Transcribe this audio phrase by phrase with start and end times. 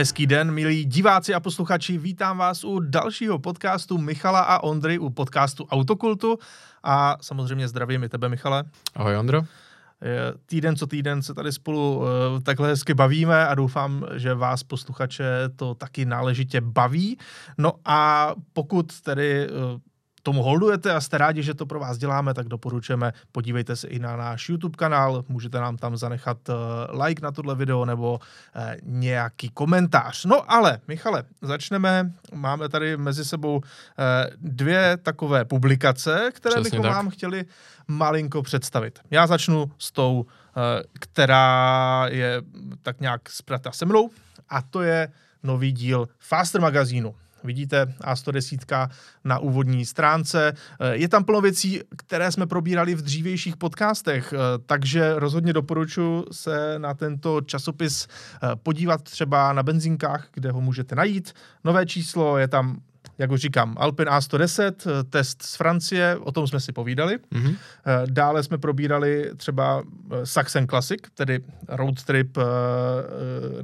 [0.00, 5.10] Hezký den, milí diváci a posluchači, vítám vás u dalšího podcastu Michala a Ondry, u
[5.10, 6.38] podcastu Autokultu
[6.82, 8.64] a samozřejmě zdravím i tebe, Michale.
[8.94, 9.42] Ahoj, Ondro.
[10.46, 15.24] Týden co týden se tady spolu eh, takhle hezky bavíme a doufám, že vás posluchače
[15.56, 17.18] to taky náležitě baví.
[17.58, 19.50] No a pokud tedy eh,
[20.22, 23.98] tomu holdujete a jste rádi, že to pro vás děláme, tak doporučujeme, podívejte se i
[23.98, 28.62] na náš YouTube kanál, můžete nám tam zanechat uh, like na tohle video nebo uh,
[28.82, 30.24] nějaký komentář.
[30.24, 33.62] No ale, Michale, začneme, máme tady mezi sebou uh,
[34.36, 36.92] dvě takové publikace, které Přesně bychom tak.
[36.92, 37.44] vám chtěli
[37.88, 38.98] malinko představit.
[39.10, 40.26] Já začnu s tou,
[41.00, 42.42] která je
[42.82, 44.10] tak nějak zpratá se mnou
[44.48, 45.08] a to je
[45.42, 47.14] nový díl Faster magazínu.
[47.44, 48.88] Vidíte A110
[49.24, 50.52] na úvodní stránce.
[50.92, 54.34] Je tam plno věcí, které jsme probírali v dřívějších podcastech,
[54.66, 58.08] takže rozhodně doporučuji se na tento časopis
[58.62, 61.32] podívat třeba na benzinkách, kde ho můžete najít.
[61.64, 62.80] Nové číslo je tam
[63.20, 67.18] jak už říkám, Alpin A110, eh, test z Francie, o tom jsme si povídali.
[67.18, 67.56] Mm-hmm.
[68.06, 72.38] Dále jsme probírali třeba eh, Saxon Classic, tedy road trip,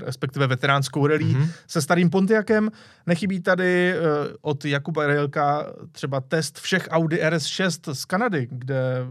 [0.00, 1.48] respektive veteránskou rally mm-hmm.
[1.66, 2.70] se starým Pontiakem.
[3.06, 3.94] Nechybí tady
[4.40, 9.06] od Jakuba Railka třeba test všech Audi RS6 z Kanady, kde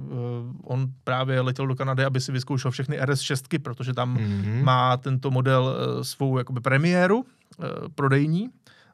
[0.63, 4.63] on právě letěl do Kanady, aby si vyzkoušel všechny RS6, protože tam mm-hmm.
[4.63, 7.25] má tento model svou jakoby premiéru
[7.95, 8.49] prodejní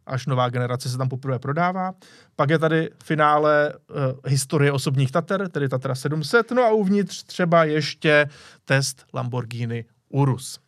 [0.06, 1.94] až nová generace se tam poprvé prodává.
[2.36, 7.64] Pak je tady finále uh, historie osobních Tater, tedy Tatra 700, no a uvnitř třeba
[7.64, 8.30] ještě
[8.66, 10.60] test Lamborghini Urus.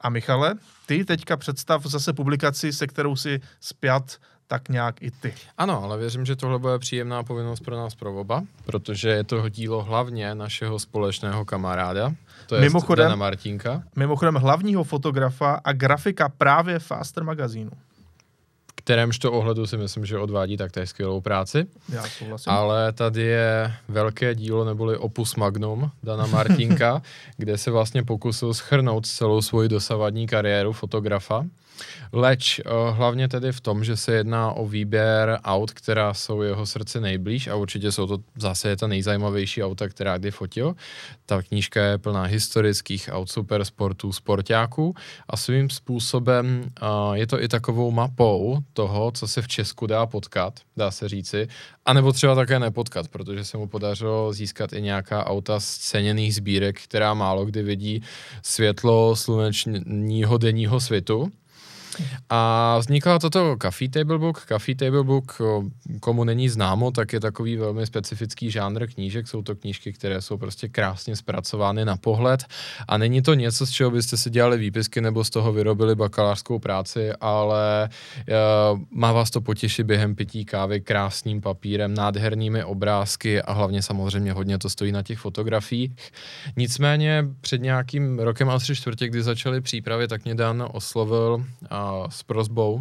[0.00, 0.54] A Michale,
[0.86, 5.34] ty teďka představ zase publikaci, se kterou si spjat tak nějak i ty.
[5.58, 9.48] Ano, ale věřím, že tohle bude příjemná povinnost pro nás pro oba, protože je to
[9.48, 12.12] dílo hlavně našeho společného kamaráda,
[12.46, 13.82] to je mimochodem, Dana Martinka.
[13.96, 17.70] Mimochodem hlavního fotografa a grafika právě Faster magazínu
[18.84, 21.66] kterémž to ohledu si myslím, že odvádí taktéž skvělou práci.
[21.88, 22.52] Já souhlasím.
[22.52, 27.02] Ale tady je velké dílo, neboli opus magnum Dana Martinka,
[27.36, 31.44] kde se vlastně pokusil schrnout celou svoji dosavadní kariéru fotografa
[32.12, 36.66] Leč uh, hlavně tedy v tom, že se jedná o výběr aut, která jsou jeho
[36.66, 40.74] srdce nejblíž a určitě jsou to zase je ta nejzajímavější auta, která kdy fotil.
[41.26, 44.94] Ta knížka je plná historických aut, supersportů, sportáků
[45.28, 50.06] a svým způsobem uh, je to i takovou mapou toho, co se v Česku dá
[50.06, 51.48] potkat, dá se říci,
[51.84, 56.34] a nebo třeba také nepotkat, protože se mu podařilo získat i nějaká auta z ceněných
[56.34, 58.02] sbírek, která málo kdy vidí
[58.42, 61.32] světlo slunečního denního světu.
[62.30, 64.46] A vznikla toto Coffee Table Book.
[64.48, 65.38] Coffee Table Book,
[66.00, 69.28] komu není známo, tak je takový velmi specifický žánr knížek.
[69.28, 72.44] Jsou to knížky, které jsou prostě krásně zpracovány na pohled
[72.88, 76.58] a není to něco, z čeho byste si dělali výpisky nebo z toho vyrobili bakalářskou
[76.58, 77.88] práci, ale
[78.72, 84.32] uh, má vás to potěšit během pití kávy krásným papírem, nádhernými obrázky a hlavně samozřejmě
[84.32, 85.92] hodně to stojí na těch fotografiích.
[86.56, 91.83] Nicméně před nějakým rokem a tři čtvrtě, kdy začaly přípravy, tak mě Dan oslovil a
[92.08, 92.80] s prozbou,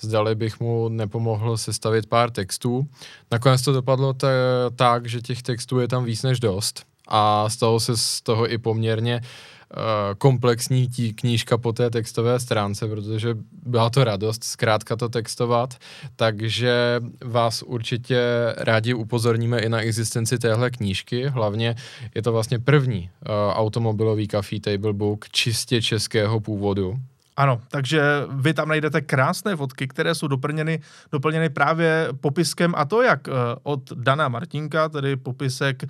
[0.00, 2.86] zdali bych mu nepomohl sestavit pár textů.
[3.30, 4.28] Nakonec to dopadlo t-
[4.76, 6.82] tak, že těch textů je tam víc než dost.
[7.08, 9.80] A stalo se z toho i poměrně uh,
[10.18, 15.74] komplexní tí, knížka po té textové stránce, protože byla to radost zkrátka to textovat,
[16.16, 18.20] takže vás určitě
[18.56, 21.74] rádi upozorníme i na existenci téhle knížky, hlavně
[22.14, 23.08] je to vlastně první uh,
[23.52, 26.96] automobilový coffee table book čistě českého původu,
[27.36, 30.80] ano, takže vy tam najdete krásné fotky, které jsou doplněny,
[31.12, 35.88] doplněny právě popiskem a to jak uh, od Dana Martinka, tedy popisek, uh,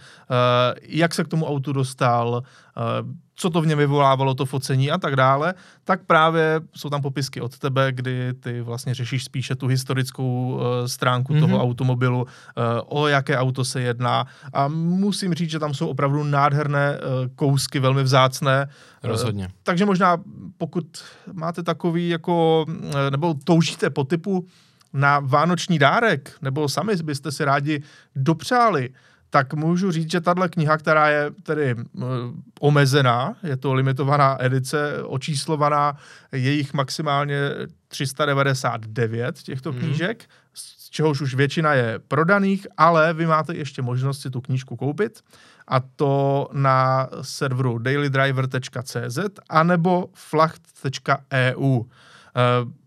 [0.82, 2.42] jak se k tomu autu dostal,
[3.36, 5.54] co to v něm vyvolávalo, to focení a tak dále,
[5.84, 10.60] tak právě jsou tam popisky od tebe, kdy ty vlastně řešíš spíše tu historickou uh,
[10.86, 11.40] stránku mm-hmm.
[11.40, 12.28] toho automobilu, uh,
[12.86, 16.98] o jaké auto se jedná a musím říct, že tam jsou opravdu nádherné
[17.34, 18.68] kousky, velmi vzácné.
[19.02, 19.48] Rozhodně.
[19.62, 20.16] Takže možná
[20.58, 20.86] pokud
[21.32, 22.66] máte takový jako,
[23.10, 24.46] nebo toužíte po typu
[24.92, 27.82] na vánoční dárek, nebo sami byste si rádi
[28.16, 28.90] dopřáli,
[29.34, 32.02] tak můžu říct, že tahle kniha, která je tedy uh,
[32.60, 35.96] omezená, je to limitovaná edice, očíslovaná,
[36.32, 37.50] je jich maximálně
[37.88, 39.78] 399 těchto mm.
[39.78, 44.76] knížek, z čehož už většina je prodaných, ale vy máte ještě možnost si tu knížku
[44.76, 45.20] koupit
[45.68, 51.66] a to na serveru dailydriver.cz anebo flacht.eu.
[51.66, 51.84] Uh,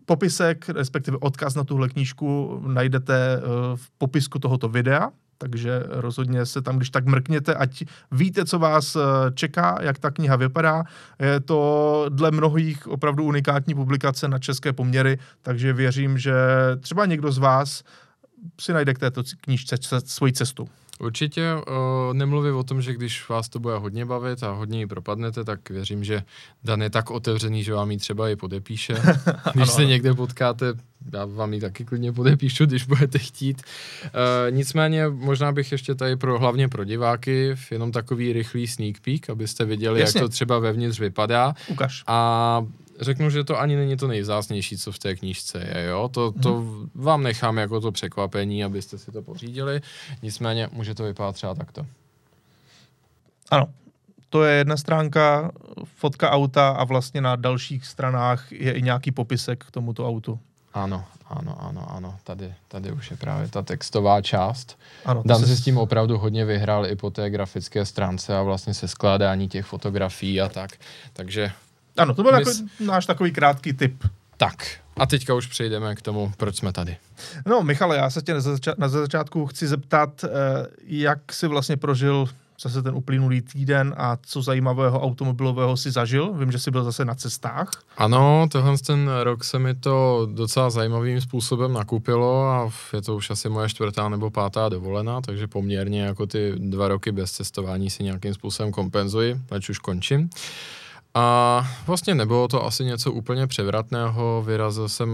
[0.06, 6.62] popisek, respektive odkaz na tuhle knížku najdete uh, v popisku tohoto videa, takže rozhodně se
[6.62, 9.00] tam, když tak mrkněte, ať víte, co vás eh,
[9.34, 10.84] čeká, jak ta kniha vypadá.
[11.18, 16.34] Je to dle mnohých opravdu unikátní publikace na české poměry, takže věřím, že
[16.80, 17.82] třeba někdo z vás
[18.60, 20.68] si najde k této knížce svoji cestu.
[20.98, 24.86] Určitě uh, nemluvím o tom, že když vás to bude hodně bavit a hodně ji
[24.86, 26.22] propadnete, tak věřím, že
[26.64, 28.94] Dan je tak otevřený, že vám ji třeba i podepíše.
[29.54, 30.74] když se někde potkáte,
[31.12, 33.62] já vám ji taky klidně podepíšu, když budete chtít.
[34.04, 39.30] Uh, nicméně možná bych ještě tady pro, hlavně pro diváky, jenom takový rychlý sneak peek,
[39.30, 40.18] abyste viděli, Jasně.
[40.18, 41.54] jak to třeba vevnitř vypadá.
[41.68, 42.04] Ukaž.
[42.06, 42.62] A
[43.00, 46.54] řeknu, že to ani není to nejvzácnější, co v té knížce je, jo, to, to
[46.54, 46.90] hmm.
[46.94, 49.80] vám nechám jako to překvapení, abyste si to pořídili,
[50.22, 51.86] nicméně může to vypadat třeba takto.
[53.50, 53.68] Ano,
[54.30, 55.50] to je jedna stránka,
[55.84, 60.38] fotka auta a vlastně na dalších stranách je i nějaký popisek k tomuto autu.
[60.74, 62.18] Ano, ano, ano, ano.
[62.24, 64.78] Tady, tady už je právě ta textová část.
[65.04, 68.74] Ano, Dan si s tím opravdu hodně vyhrál i po té grafické stránce a vlastně
[68.74, 70.70] se skládání těch fotografií a tak.
[71.12, 71.52] Takže
[71.98, 72.50] ano, to byl jako
[72.80, 74.04] náš takový krátký tip.
[74.36, 74.66] Tak,
[74.96, 76.96] a teďka už přejdeme k tomu, proč jsme tady.
[77.46, 80.28] No, Michale, já se tě na, zača- na začátku chci zeptat, eh,
[80.86, 82.28] jak jsi vlastně prožil
[82.62, 86.32] zase ten uplynulý týden a co zajímavého automobilového si zažil?
[86.34, 87.70] Vím, že jsi byl zase na cestách.
[87.96, 93.30] Ano, tohle ten rok se mi to docela zajímavým způsobem nakupilo a je to už
[93.30, 98.02] asi moje čtvrtá nebo pátá dovolená, takže poměrně jako ty dva roky bez cestování si
[98.02, 100.30] nějakým způsobem kompenzuji, ať už končím.
[101.14, 104.42] A vlastně nebylo to asi něco úplně převratného.
[104.46, 105.08] Vyrazil jsem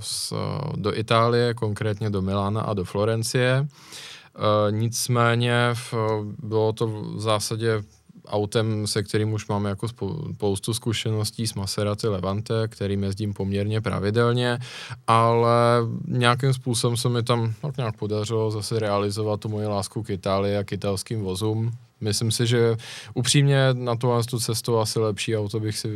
[0.00, 0.38] z, uh,
[0.76, 3.66] do Itálie, konkrétně do Milána a do Florencie.
[3.66, 5.74] Uh, nicméně
[6.38, 7.82] bylo to v zásadě
[8.26, 9.88] autem, se kterým už mám jako
[10.34, 14.58] spoustu zkušeností s Maserati Levante, kterým jezdím poměrně pravidelně,
[15.06, 20.10] ale nějakým způsobem se mi tam tak nějak podařilo zase realizovat tu moji lásku k
[20.10, 21.72] Itálii a k italským vozům.
[22.04, 22.76] Myslím si, že
[23.14, 25.88] upřímně na tu, tu cestu asi lepší auto bych si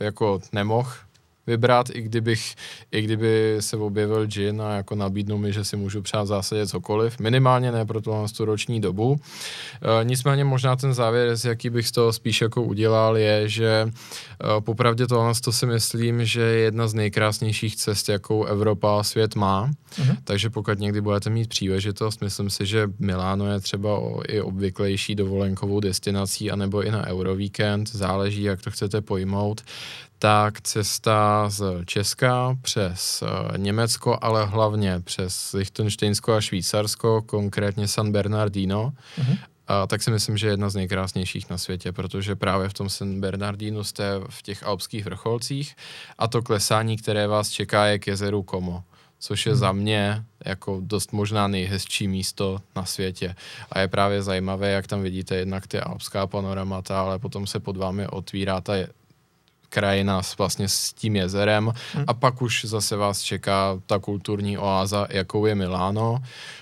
[0.00, 0.90] jako nemohl
[1.46, 2.54] vybrat, i kdybych,
[2.92, 6.66] i kdyby se objevil Gin a jako nabídnul mi, že si můžu přát v zásadě
[6.66, 9.16] cokoliv, minimálně ne pro tu roční dobu.
[10.00, 13.66] E, nicméně možná ten závěr, z jaký bych z toho spíš jako udělal, je, že
[13.66, 19.02] e, popravdě tohle to si myslím, že je jedna z nejkrásnějších cest, jakou Evropa a
[19.02, 19.70] svět má.
[19.96, 20.16] Uh-huh.
[20.24, 25.14] Takže pokud někdy budete mít příležitost, myslím si, že Miláno je třeba o, i obvyklejší
[25.14, 29.62] dovolenkovou destinací, anebo i na Eurovíkend, záleží, jak to chcete pojmout
[30.18, 38.12] tak cesta z Česka přes uh, Německo, ale hlavně přes Lichtensteinsko a Švýcarsko, konkrétně San
[38.12, 39.38] Bernardino, uh-huh.
[39.68, 42.88] A tak si myslím, že je jedna z nejkrásnějších na světě, protože právě v tom
[42.88, 45.76] San Bernardino jste v těch alpských vrcholcích
[46.18, 48.84] a to klesání, které vás čeká, je k jezeru Como
[49.18, 49.60] což je hmm.
[49.60, 53.34] za mě jako dost možná nejhezčí místo na světě.
[53.72, 57.76] A je právě zajímavé, jak tam vidíte jednak ty alpská panoramata, ale potom se pod
[57.76, 58.72] vámi otvírá ta
[59.68, 62.04] krajina s, vlastně s tím jezerem hmm.
[62.06, 66.18] a pak už zase vás čeká ta kulturní oáza, jakou je Miláno.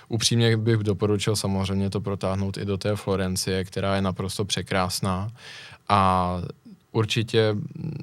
[0.07, 5.29] Upřímně bych doporučil samozřejmě to protáhnout i do té Florencie, která je naprosto překrásná
[5.89, 6.41] a
[6.95, 7.55] určitě,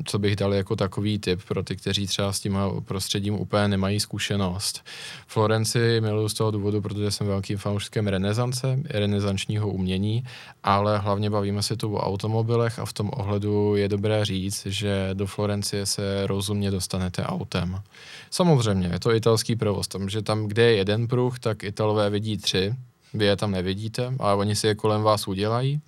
[0.04, 4.00] co bych dal jako takový tip pro ty, kteří třeba s tím prostředím úplně nemají
[4.00, 4.84] zkušenost.
[5.26, 10.24] Florenci miluju z toho důvodu, protože jsem velkým fanouškem renesance, renesančního umění,
[10.62, 15.10] ale hlavně bavíme se tu o automobilech a v tom ohledu je dobré říct, že
[15.12, 17.82] do Florencie se rozumně dostanete autem.
[18.30, 22.74] Samozřejmě, je to italský provoz, takže tam, kde je jeden pruh, tak Italové vidí tři,
[23.14, 25.80] vy je tam nevidíte, ale oni si je kolem vás udělají.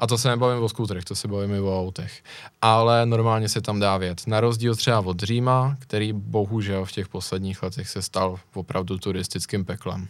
[0.00, 2.22] A to se nebavím o skútrech, to se bavíme o autech.
[2.62, 4.26] Ale normálně se tam dá vět.
[4.26, 9.64] Na rozdíl třeba od Říma, který bohužel v těch posledních letech se stal opravdu turistickým
[9.64, 10.08] peklem.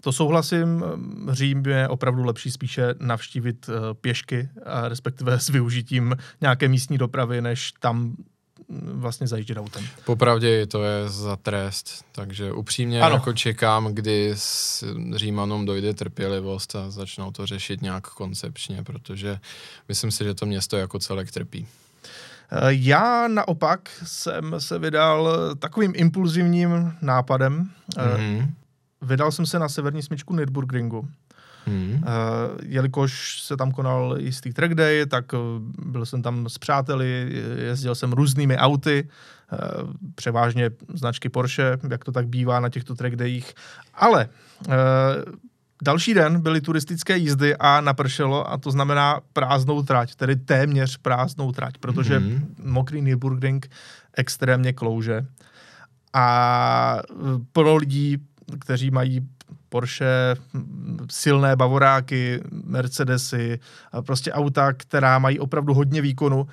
[0.00, 0.84] To souhlasím,
[1.30, 4.48] Řím je opravdu lepší spíše navštívit eh, pěšky,
[4.88, 8.16] respektive s využitím nějaké místní dopravy, než tam
[8.84, 9.84] vlastně zajíždět autem.
[10.04, 13.14] Popravdě to je za trest, takže upřímně ano.
[13.14, 19.40] jako čekám, kdy s Římanům dojde trpělivost a začnou to řešit nějak koncepčně, protože
[19.88, 21.66] myslím si, že to město jako celek trpí.
[22.50, 25.28] Eh, já naopak jsem se vydal
[25.58, 27.70] takovým impulzivním nápadem.
[27.96, 28.50] Mm-hmm.
[29.02, 31.08] Vydal jsem se na severní smyčku Nürburgringu.
[31.66, 31.92] Hmm.
[31.92, 32.00] Uh,
[32.62, 35.40] jelikož se tam konal jistý track day, tak uh,
[35.86, 39.08] byl jsem tam s přáteli, jezdil jsem různými auty,
[39.52, 43.54] uh, převážně značky Porsche, jak to tak bývá na těchto track dayích.
[43.94, 44.28] Ale
[44.66, 44.72] uh,
[45.82, 51.52] Další den byly turistické jízdy a napršelo a to znamená prázdnou trať, tedy téměř prázdnou
[51.52, 52.46] trať, protože mm-hmm.
[52.62, 53.70] mokrý Nürburgring
[54.16, 55.26] extrémně klouže.
[56.12, 56.98] A
[57.52, 58.18] plno lidí
[58.58, 59.28] kteří mají
[59.74, 60.36] Porsche,
[61.10, 63.58] silné bavoráky, Mercedesy,
[64.06, 66.46] prostě auta, která mají opravdu hodně výkonu,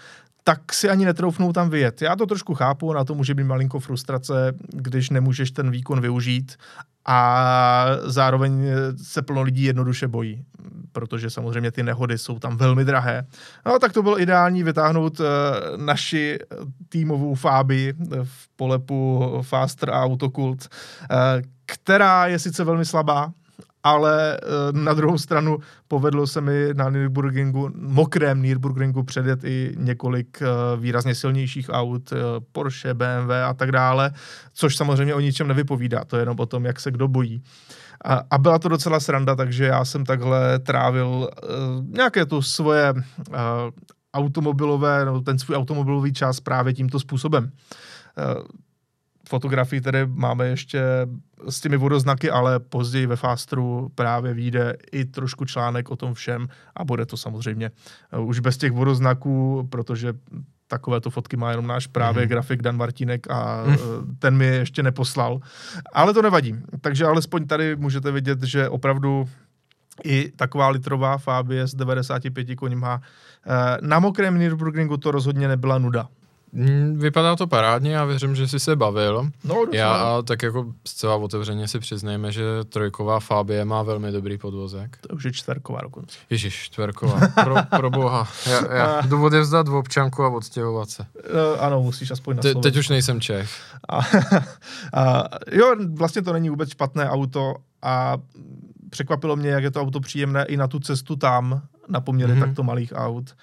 [0.44, 2.01] tak si ani netroufnou tam vyjet.
[2.01, 6.56] Já to trošku chápu, na to může být malinko frustrace, když nemůžeš ten výkon využít
[7.06, 8.66] a zároveň
[9.04, 10.46] se plno lidí jednoduše bojí,
[10.92, 13.25] protože samozřejmě ty nehody jsou tam velmi drahé.
[13.66, 15.25] No tak to bylo ideální vytáhnout uh,
[15.78, 16.40] naši
[16.90, 20.68] týmovou Fáby v polepu Faster a Autokult,
[21.12, 21.18] uh,
[21.74, 23.32] která je sice velmi slabá,
[23.84, 30.42] ale uh, na druhou stranu povedlo se mi na Nürburgringu, mokrém Nürburgringu předjet i několik
[30.42, 32.18] uh, výrazně silnějších aut, uh,
[32.51, 34.12] Porsche, BMW a tak dále,
[34.54, 37.44] což samozřejmě o ničem nevypovídá, to je jenom o tom, jak se kdo bojí.
[38.30, 41.30] A, byla to docela sranda, takže já jsem takhle trávil
[41.88, 42.94] nějaké to svoje
[44.13, 47.51] automobilové, no, ten svůj automobilový čas právě tímto způsobem.
[49.30, 50.82] Fotografii tedy máme ještě
[51.50, 56.48] s těmi vodoznaky, ale později ve Fastru právě vyjde i trošku článek o tom všem
[56.75, 57.72] a bude to samozřejmě
[58.13, 60.13] uh, už bez těch vodoznaků, protože
[60.68, 62.30] takovéto fotky má jenom náš právě mm-hmm.
[62.30, 63.75] grafik Dan Martinek a mm.
[64.20, 65.40] ten mi je ještě neposlal.
[65.94, 66.56] Ale to nevadí.
[66.82, 69.28] Takže alespoň tady můžete vidět, že opravdu
[70.04, 73.01] i taková litrová Fabie s 95 koněma.
[73.46, 76.08] Eh, na mokrém Nürburgringu to rozhodně nebyla nuda.
[76.93, 79.29] Vypadá to parádně, já věřím, že jsi se bavil.
[79.43, 84.38] No, já a tak jako zcela otevřeně si přiznejme, že trojková Fabie má velmi dobrý
[84.38, 84.98] podvozek.
[85.08, 86.17] To už je čtverková dokonce.
[86.29, 87.20] Ježíš, čtverková.
[87.43, 88.27] Pro, pro boha.
[88.50, 91.05] Já, já jdu vzdat v občanku a odstěhovat se.
[91.15, 93.50] Uh, ano, musíš aspoň na Te, Teď už nejsem Čech.
[93.89, 94.00] A,
[94.93, 98.17] a, jo, vlastně to není vůbec špatné auto a
[98.89, 102.39] překvapilo mě, jak je to auto příjemné i na tu cestu tam, na poměry mm-hmm.
[102.39, 103.36] takto malých aut.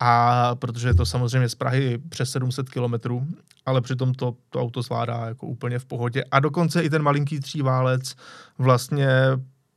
[0.00, 3.26] A protože je to samozřejmě z Prahy přes 700 kilometrů,
[3.66, 6.24] ale přitom to, to auto zvládá jako úplně v pohodě.
[6.30, 8.14] A dokonce i ten malinký tříválec
[8.58, 9.08] vlastně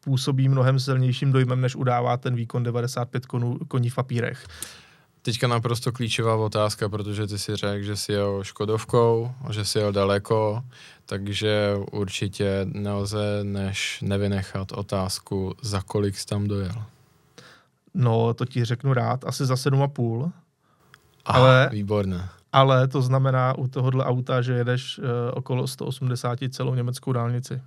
[0.03, 4.47] působí mnohem silnějším dojmem, než udává ten výkon 95 konů, koní v papírech.
[5.21, 9.91] Teďka naprosto klíčová otázka, protože ty si řekl, že si jel Škodovkou, že si jel
[9.91, 10.63] daleko,
[11.05, 16.83] takže určitě nelze než nevynechat otázku, za kolik jsi tam dojel.
[17.93, 20.31] No, to ti řeknu rád, asi za 7,5.
[21.25, 22.29] Ah, ale, výborné.
[22.53, 27.61] Ale to znamená u tohohle auta, že jedeš uh, okolo 180 celou německou dálnici.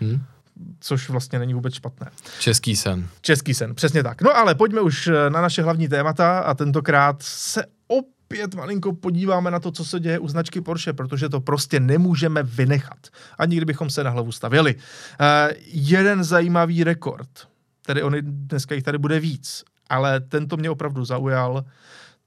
[0.00, 0.22] Hmm?
[0.80, 2.10] Což vlastně není vůbec špatné.
[2.40, 3.08] Český sen.
[3.20, 4.22] Český sen, přesně tak.
[4.22, 9.50] No ale pojďme už eh, na naše hlavní témata a tentokrát se opět malinko podíváme
[9.50, 12.98] na to, co se děje u značky Porsche, protože to prostě nemůžeme vynechat.
[13.38, 14.74] Ani kdybychom se na hlavu stavěli.
[14.74, 14.80] Uh,
[15.66, 17.28] jeden zajímavý rekord
[17.88, 21.64] tedy oni, dneska jich tady bude víc, ale tento mě opravdu zaujal.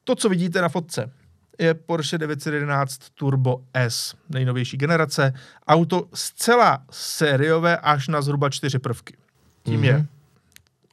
[0.04, 1.12] To, co vidíte na fotce,
[1.60, 5.34] je Porsche 911 Turbo S, nejnovější generace.
[5.68, 9.18] Auto zcela sériové až na zhruba čtyři prvky.
[9.64, 9.84] Tím mm-hmm.
[9.84, 10.08] je mhm.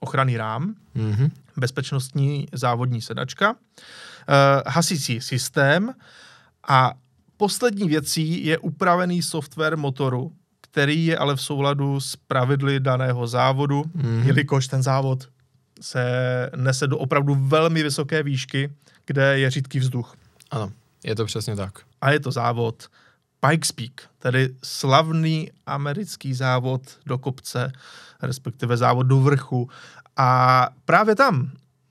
[0.00, 1.30] ochranný rám, mm-hmm.
[1.56, 3.56] bezpečnostní závodní sedačka, uh,
[4.66, 5.94] hasicí systém
[6.68, 6.92] a
[7.36, 10.32] poslední věcí je upravený software motoru,
[10.70, 14.26] který je ale v souladu s pravidly daného závodu, mm-hmm.
[14.26, 15.28] jelikož ten závod
[15.80, 16.04] se
[16.56, 18.72] nese do opravdu velmi vysoké výšky,
[19.06, 20.14] kde je řídký vzduch.
[20.50, 20.72] Ano,
[21.04, 21.78] je to přesně tak.
[22.00, 22.88] A je to závod
[23.40, 27.72] Pikes Peak, tedy slavný americký závod do kopce,
[28.22, 29.68] respektive závod do vrchu.
[30.16, 31.50] A právě tam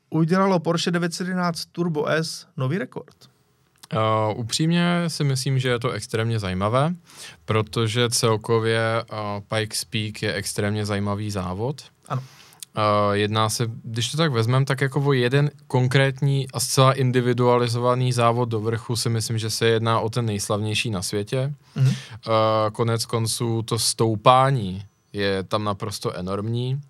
[0.09, 3.15] udělalo Porsche 911 Turbo S nový rekord.
[3.93, 6.93] Uh, upřímně si myslím, že je to extrémně zajímavé,
[7.45, 9.17] protože celkově uh,
[9.57, 11.81] Pikes Peak je extrémně zajímavý závod.
[12.07, 12.21] Ano.
[12.21, 18.13] Uh, jedná se, když to tak vezmeme, tak jako o jeden konkrétní a zcela individualizovaný
[18.13, 21.53] závod do vrchu si myslím, že se jedná o ten nejslavnější na světě.
[21.75, 21.87] Mm-hmm.
[21.87, 26.81] Uh, konec konců to stoupání je tam naprosto enormní.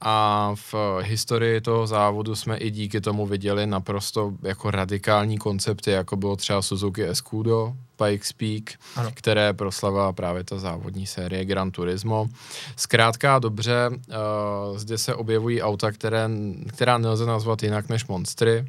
[0.00, 6.16] A v historii toho závodu jsme i díky tomu viděli naprosto jako radikální koncepty, jako
[6.16, 8.62] bylo třeba Suzuki Escudo, Pikes Peak,
[8.96, 9.10] ano.
[9.14, 12.28] které proslavila právě ta závodní série Gran Turismo.
[12.76, 16.30] Zkrátka dobře, uh, zde se objevují auta, které,
[16.68, 18.66] která nelze nazvat jinak než monstry,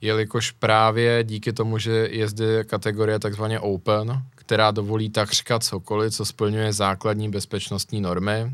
[0.00, 6.24] jelikož právě díky tomu, že je zde kategorie takzvaně open, která dovolí takřka cokoliv, co
[6.24, 8.52] splňuje základní bezpečnostní normy,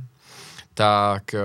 [0.75, 1.41] tak eh,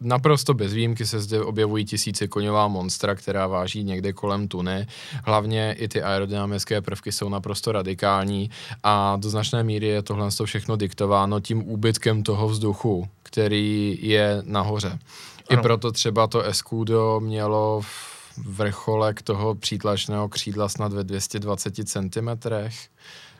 [0.00, 4.86] naprosto bez výjimky se zde objevují tisíce koňová monstra, která váží někde kolem tuny.
[5.24, 8.50] Hlavně i ty aerodynamické prvky jsou naprosto radikální
[8.82, 14.88] a do značné míry je tohle všechno diktováno tím úbytkem toho vzduchu, který je nahoře.
[14.88, 15.60] Ano.
[15.60, 22.28] I proto třeba to Escudo mělo v vrcholek toho přítlačného křídla snad ve 220 cm,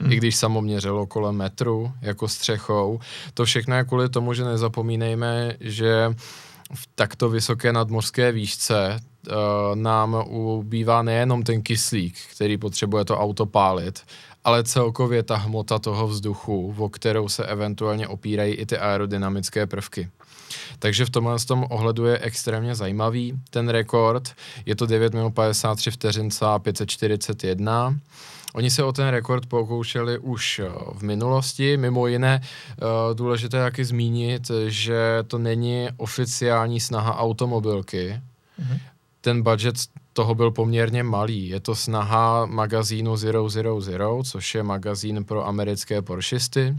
[0.00, 0.12] hmm.
[0.12, 3.00] i když samo měřilo kolem metru jako střechou.
[3.34, 6.14] To všechno je kvůli tomu, že nezapomínejme, že
[6.74, 9.34] v takto vysoké nadmořské výšce uh,
[9.74, 14.00] nám ubývá nejenom ten kyslík, který potřebuje to auto pálit,
[14.44, 20.08] ale celkově ta hmota toho vzduchu, o kterou se eventuálně opírají i ty aerodynamické prvky.
[20.78, 24.34] Takže v tomhle tom ohledu je extrémně zajímavý ten rekord.
[24.66, 27.98] Je to 9 minut 53 vteřin 541.
[28.54, 32.84] Oni se o ten rekord pokoušeli už eh, v minulosti, mimo jiné eh,
[33.14, 38.20] důležité taky zmínit, že to není oficiální snaha automobilky.
[38.60, 38.80] Mm-hmm.
[39.20, 39.76] Ten budget
[40.12, 41.48] toho byl poměrně malý.
[41.48, 46.74] Je to snaha magazínu 000, což je magazín pro americké Porschisty.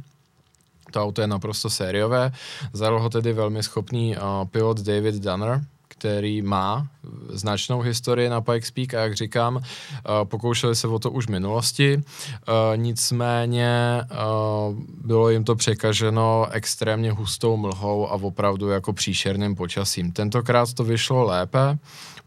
[0.91, 2.31] To auto je naprosto sériové.
[2.73, 6.87] Zajel ho tedy velmi schopný uh, pilot David Dunner, který má
[7.29, 9.61] značnou historii na Pikes Peak a jak říkám, uh,
[10.23, 12.03] pokoušeli se o to už v minulosti, uh,
[12.75, 14.01] nicméně
[15.05, 20.11] bylo jim to překaženo extrémně hustou mlhou a opravdu jako příšerným počasím.
[20.11, 21.77] Tentokrát to vyšlo lépe,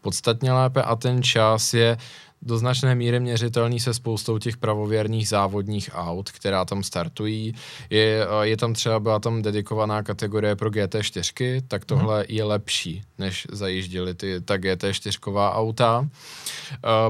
[0.00, 1.96] podstatně lépe a ten čas je
[2.42, 7.54] do značné míry měřitelný se spoustou těch pravověrných závodních aut, která tam startují.
[7.90, 12.24] Je, je tam třeba, byla tam dedikovaná kategorie pro GT4, tak tohle hmm.
[12.28, 16.08] je lepší, než zajížděli ty, ta GT4 auta.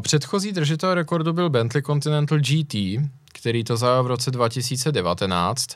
[0.01, 2.75] Předchozí držitel rekordu byl Bentley Continental GT,
[3.33, 5.67] který to zajel v roce 2019.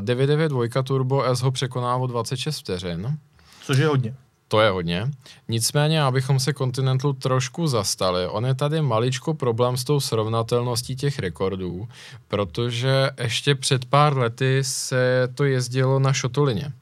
[0.00, 3.18] 992 Turbo S ho překoná o 26 vteřin.
[3.62, 4.14] Což je hodně.
[4.48, 5.10] To je hodně.
[5.48, 11.18] Nicméně, abychom se Continentalu trošku zastali, on je tady maličko problém s tou srovnatelností těch
[11.18, 11.88] rekordů,
[12.28, 16.72] protože ještě před pár lety se to jezdilo na šotolině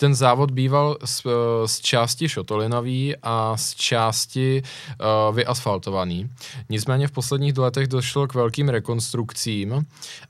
[0.00, 6.30] ten závod býval z, eh, z části šotolinový a z části uh, vyasfaltovaný.
[6.68, 9.86] Nicméně v posledních letech došlo k velkým rekonstrukcím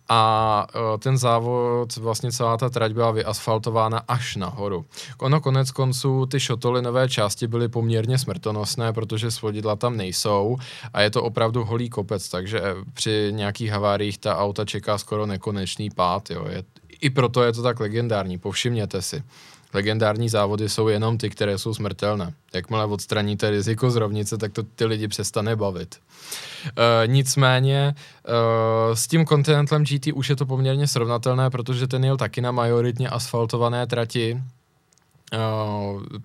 [0.09, 4.85] a uh, ten závod, vlastně celá ta trať byla vyasfaltována až nahoru.
[5.19, 10.57] Ono konec konců ty šotolinové části byly poměrně smrtonosné, protože svodidla tam nejsou
[10.93, 12.63] a je to opravdu holý kopec, takže
[12.95, 16.31] při nějakých haváriích ta auta čeká skoro nekonečný pád.
[16.31, 16.47] Jo.
[16.49, 16.63] Je,
[17.01, 19.23] I proto je to tak legendární, povšimněte si
[19.75, 22.33] legendární závody jsou jenom ty, které jsou smrtelné.
[22.55, 25.97] Jakmile odstraníte riziko z rovnice, tak to ty lidi přestane bavit.
[26.67, 32.17] E, nicméně e, s tím Continentalem GT už je to poměrně srovnatelné, protože ten jel
[32.17, 34.43] taky na majoritně asfaltované trati,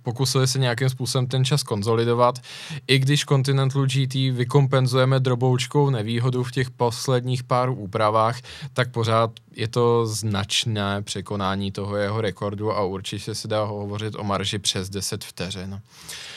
[0.04, 2.40] pokusili se nějakým způsobem ten čas konzolidovat,
[2.88, 8.40] i když Continental GT vykompenzujeme droboučkou nevýhodu v těch posledních pár úpravách,
[8.74, 14.24] tak pořád je to značné překonání toho jeho rekordu a určitě se dá hovořit o
[14.24, 15.82] marži přes 10 vteřin.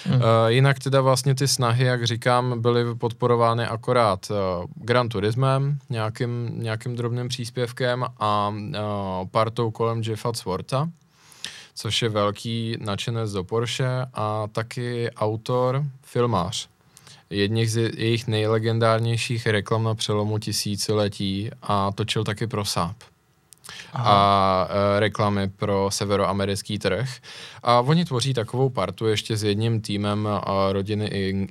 [0.04, 0.16] Hmm.
[0.16, 4.36] Uh, jinak teda vlastně ty snahy, jak říkám, byly podporovány akorát uh,
[4.74, 8.74] Gran Turismem, nějakým, nějakým drobným příspěvkem a uh,
[9.30, 10.88] partou kolem Jeffa Swarta
[11.78, 16.68] což je velký nadšenec do Porsche a taky autor, filmář.
[17.30, 22.96] Jedních z jejich nejlegendárnějších reklam na přelomu tisíciletí a točil taky pro Saab.
[23.92, 24.12] Aha.
[24.12, 27.10] a e, reklamy pro severoamerický trh.
[27.62, 31.06] A oni tvoří takovou partu ještě s jedním týmem a rodiny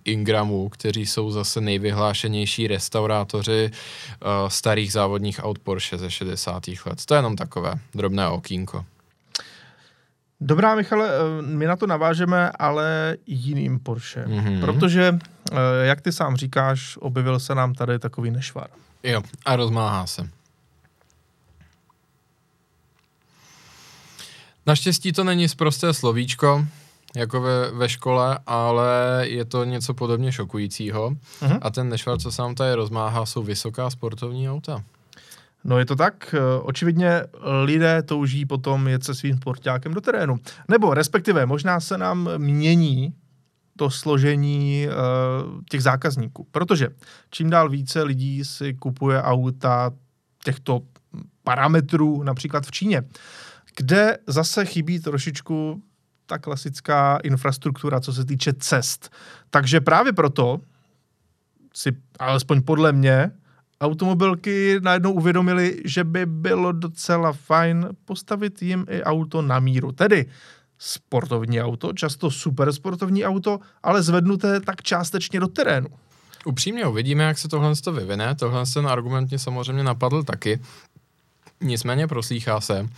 [0.06, 3.72] Ingramů, kteří jsou zase nejvyhlášenější restaurátoři e,
[4.48, 6.68] starých závodních aut Porsche ze 60.
[6.68, 7.06] let.
[7.06, 8.86] To je jenom takové drobné okýnko.
[10.42, 14.26] Dobrá, Michale, eh, my na to navážeme, ale jiným Porsche.
[14.26, 14.60] Mm-hmm.
[14.60, 15.20] Protože,
[15.52, 18.68] eh, jak ty sám říkáš, objevil se nám tady takový nešvar.
[19.04, 20.30] Jo, a rozmáhá se.
[24.66, 26.66] Naštěstí to není zprosté slovíčko,
[27.16, 28.88] jako ve, ve škole, ale
[29.28, 31.10] je to něco podobně šokujícího.
[31.10, 31.60] Mm-hmm.
[31.62, 34.84] A ten nešvar, co se nám tady rozmáhá, jsou vysoká sportovní auta.
[35.64, 37.24] No je to tak, eh, očividně
[37.64, 40.38] lidé touží potom jet se svým sportákem do terénu.
[40.70, 43.14] Nebo respektive možná se nám mění
[43.78, 46.48] to složení uh, těch zákazníků.
[46.52, 46.90] Protože
[47.30, 49.92] čím dál více lidí si kupuje auta
[50.44, 50.82] těchto
[51.44, 53.04] parametrů, například v Číně,
[53.76, 55.82] kde zase chybí trošičku
[56.26, 59.12] ta klasická infrastruktura, co se týče cest.
[59.50, 60.62] Takže právě proto
[61.74, 63.32] si, alespoň podle mě,
[63.82, 69.92] automobilky najednou uvědomili, že by bylo docela fajn postavit jim i auto na míru.
[69.92, 70.26] Tedy
[70.78, 75.88] sportovní auto, často super sportovní auto, ale zvednuté tak částečně do terénu.
[76.46, 78.36] Upřímně uvidíme, jak se tohle to vyvine.
[78.36, 80.60] Tohle ten argument mě samozřejmě napadl taky.
[81.62, 82.90] Nicméně proslýchá se,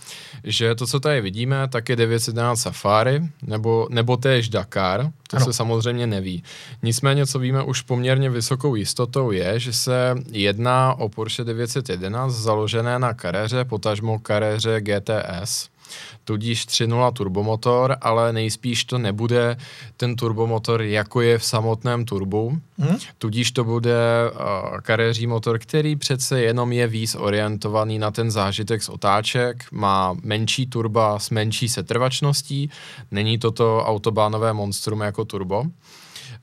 [0.44, 5.46] že to, co tady vidíme, tak je 911 Safari nebo, nebo též Dakar, to ano.
[5.46, 6.42] se samozřejmě neví.
[6.82, 12.98] Nicméně, co víme už poměrně vysokou jistotou je, že se jedná o Porsche 911 založené
[12.98, 15.69] na karéře, potažmo karéře GTS
[16.30, 19.56] tudíž 3.0 turbomotor, ale nejspíš to nebude
[19.96, 22.96] ten turbomotor, jako je v samotném turbu, hmm?
[23.18, 23.98] tudíž to bude
[24.30, 30.16] uh, karéří motor, který přece jenom je víc orientovaný na ten zážitek z otáček, má
[30.22, 32.70] menší turba s menší setrvačností,
[33.10, 35.64] není to to autobánové monstrum jako turbo.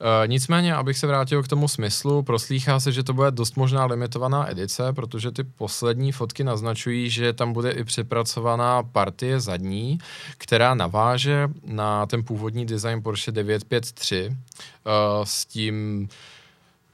[0.00, 3.84] Uh, nicméně, abych se vrátil k tomu smyslu, proslýchá se, že to bude dost možná
[3.84, 9.98] limitovaná edice, protože ty poslední fotky naznačují, že tam bude i přepracovaná partie zadní,
[10.38, 14.90] která naváže na ten původní design Porsche 953 uh, eh,
[15.24, 16.08] s tím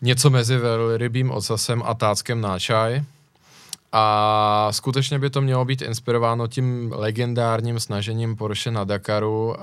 [0.02, 3.02] něco mezi velrybým ocasem a táckem na čaj.
[3.96, 9.54] A skutečně by to mělo být inspirováno tím legendárním snažením Porsche na Dakaru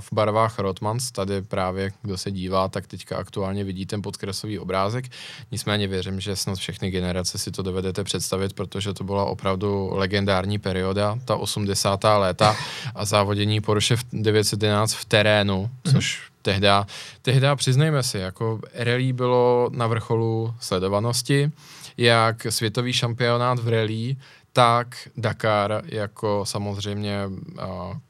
[0.00, 1.10] v barvách Rotmans.
[1.10, 5.04] Tady právě, kdo se dívá, tak teďka aktuálně vidí ten podkresový obrázek.
[5.50, 10.58] Nicméně věřím, že snad všechny generace si to dovedete představit, protože to byla opravdu legendární
[10.58, 12.04] perioda, ta 80.
[12.04, 12.56] léta
[12.94, 15.94] a závodění Porsche 911 v terénu, mhm.
[15.94, 16.86] což tehda,
[17.22, 21.52] tehda přiznejme si, jako rally bylo na vrcholu sledovanosti
[21.96, 24.16] jak světový šampionát v rally,
[24.52, 27.18] tak Dakar jako samozřejmě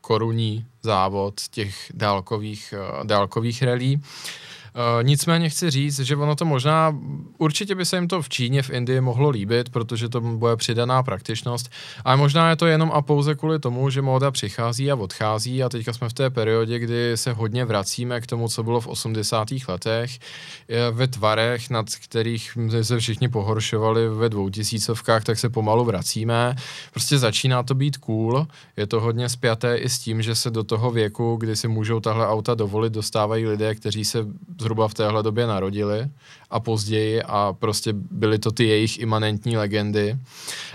[0.01, 3.97] korunní závod těch dálkových, dálkových rally.
[4.75, 6.99] Uh, nicméně chci říct, že ono to možná,
[7.39, 11.03] určitě by se jim to v Číně, v Indii mohlo líbit, protože to bude přidaná
[11.03, 11.71] praktičnost,
[12.05, 15.69] ale možná je to jenom a pouze kvůli tomu, že móda přichází a odchází a
[15.69, 19.49] teďka jsme v té periodě, kdy se hodně vracíme k tomu, co bylo v 80.
[19.69, 20.19] letech,
[20.91, 26.57] ve tvarech, nad kterých se všichni pohoršovali ve dvoutisícovkách, tak se pomalu vracíme.
[26.91, 30.65] Prostě začíná to být cool, je to hodně spjaté i s tím, že se do
[30.65, 34.27] toho věku, kdy si můžou tahle auta dovolit, dostávají lidé, kteří se
[34.63, 36.09] zhruba v téhle době narodili
[36.51, 40.17] a později a prostě byly to ty jejich imanentní legendy.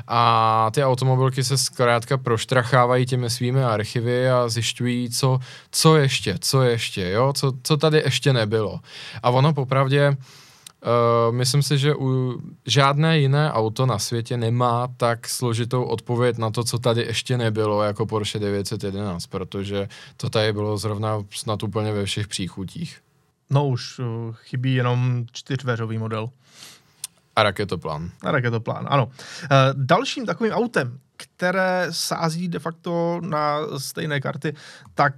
[0.07, 5.39] A ty automobilky se zkrátka proštrachávají těmi svými archivy a zjišťují, co,
[5.71, 8.79] co ještě, co ještě, jo, co, co tady ještě nebylo.
[9.23, 10.17] A ono popravdě,
[10.77, 16.51] Uh, myslím si, že u žádné jiné auto na světě nemá tak složitou odpověď na
[16.51, 21.91] to, co tady ještě nebylo, jako Porsche 911, protože to tady bylo zrovna snad úplně
[21.91, 23.01] ve všech příchutích.
[23.49, 26.29] No už uh, chybí jenom čtyřveřový model.
[27.35, 28.11] A raketoplán.
[28.21, 29.05] A raketoplán, ano.
[29.05, 29.11] Uh,
[29.73, 34.53] dalším takovým autem, které sází de facto na stejné karty,
[34.93, 35.13] tak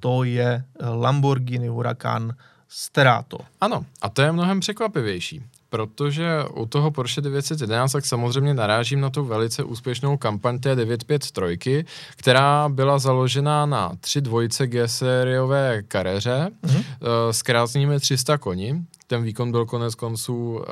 [0.00, 2.34] to je Lamborghini Huracan
[2.68, 3.38] Sterato.
[3.60, 9.10] Ano, a to je mnohem překvapivější protože u toho Porsche 911 tak samozřejmě narážím na
[9.10, 11.84] tu velice úspěšnou kampaň té 953,
[12.16, 16.84] která byla založena na tři dvojice G-sériové kareře mm-hmm.
[17.30, 20.64] s krásnými 300 koní, ten výkon byl konec konců uh,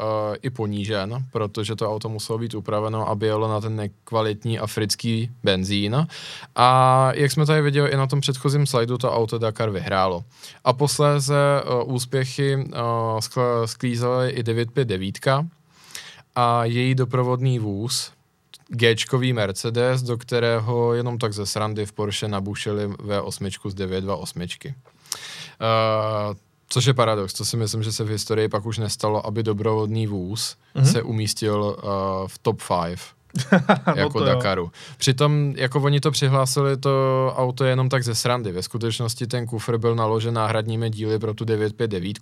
[0.43, 6.07] i ponížen, protože to auto muselo být upraveno, aby jelo na ten nekvalitní africký benzín.
[6.55, 10.25] A jak jsme tady viděli i na tom předchozím slajdu, to auto Dakar vyhrálo.
[10.65, 12.67] A posléze uh, úspěchy uh,
[13.67, 15.19] sklízely i 959
[16.35, 18.13] a její doprovodný vůz,
[18.69, 18.95] g
[19.33, 24.75] Mercedes, do kterého jenom tak ze srandy v Porsche nabušili V8 z 928.
[25.61, 26.37] Uh,
[26.69, 30.07] Což je paradox, to si myslím, že se v historii pak už nestalo, aby dobrovodný
[30.07, 30.93] vůz mm-hmm.
[30.93, 31.91] se umístil uh,
[32.27, 33.18] v top 5
[33.97, 34.63] jako no Dakaru.
[34.63, 34.71] Jo.
[34.97, 38.53] Přitom, jako oni to přihlásili, to auto je jenom tak ze srandy.
[38.53, 42.19] Ve skutečnosti ten kufr byl naložen náhradními díly pro tu 959,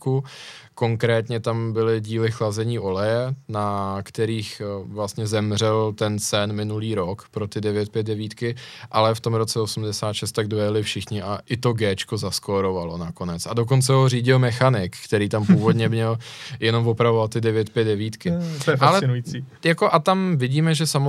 [0.79, 7.29] Konkrétně tam byly díly chlazení oleje, na kterých eh, vlastně zemřel ten sen minulý rok
[7.31, 8.55] pro ty 959,
[8.91, 13.47] ale v tom roce 86 tak dojeli všichni a i to G zaskórovalo nakonec.
[13.47, 16.19] A dokonce ho řídil mechanik, který tam původně měl
[16.61, 18.15] jenom opravovat ty 959.
[18.27, 19.39] Eh, to je fascinující.
[19.39, 21.06] Ale, jako, a tam vidíme, že samozřejmě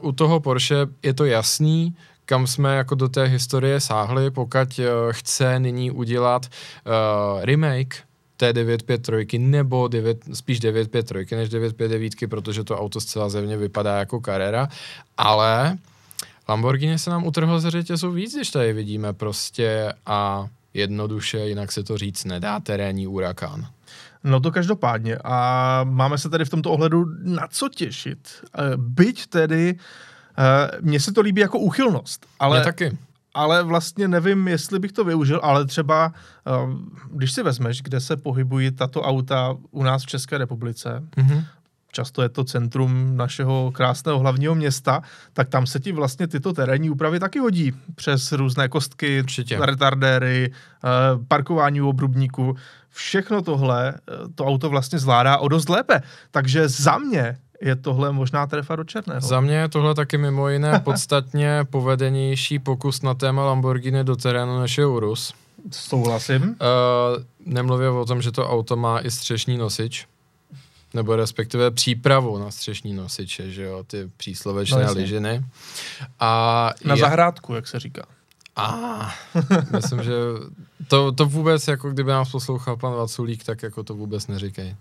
[0.00, 4.84] u toho Porsche je to jasný, kam jsme jako do té historie sáhli, pokud uh,
[5.10, 7.96] chce nyní udělat uh, remake
[8.36, 14.20] té 953 nebo 9, spíš 953 než 959, protože to auto zcela zevně vypadá jako
[14.20, 14.68] Carrera,
[15.16, 15.78] ale
[16.48, 21.84] Lamborghini se nám utrhlo ze řetězu víc, když tady vidíme prostě a jednoduše, jinak se
[21.84, 23.66] to říct nedá, terénní urakán.
[24.24, 25.18] No to každopádně.
[25.24, 28.28] A máme se tady v tomto ohledu na co těšit.
[28.58, 29.78] Eh, byť tedy,
[30.38, 32.26] eh, mně se to líbí jako úchylnost.
[32.40, 32.98] Ale, taky
[33.38, 36.12] ale vlastně nevím, jestli bych to využil, ale třeba,
[36.64, 41.44] um, když si vezmeš, kde se pohybují tato auta u nás v České republice, mm-hmm.
[41.92, 45.02] často je to centrum našeho krásného hlavního města,
[45.32, 49.58] tak tam se ti vlastně tyto terénní úpravy taky hodí přes různé kostky, Určitě.
[49.60, 50.88] retardéry, eh,
[51.28, 52.56] parkování u obrubníku.
[52.90, 56.02] Všechno tohle eh, to auto vlastně zvládá o dost lépe.
[56.30, 59.20] Takže za mě je tohle možná trefa do černého.
[59.20, 64.60] Za mě je tohle taky mimo jiné podstatně povedenější pokus na téma Lamborghini do terénu
[64.60, 65.34] než je Urus.
[65.70, 66.42] Souhlasím.
[66.42, 66.56] Uh,
[67.46, 70.06] nemluvě o tom, že to auto má i střešní nosič,
[70.94, 75.44] nebo respektive přípravu na střešní nosiče, že jo, ty příslovečné No, ližiny.
[76.20, 78.02] A Na je- zahrádku, jak se říká.
[78.58, 79.10] A,
[79.72, 80.12] myslím, že
[80.88, 84.76] to, to vůbec, jako kdyby nás poslouchal pan Vaculík, tak jako to vůbec neříkej.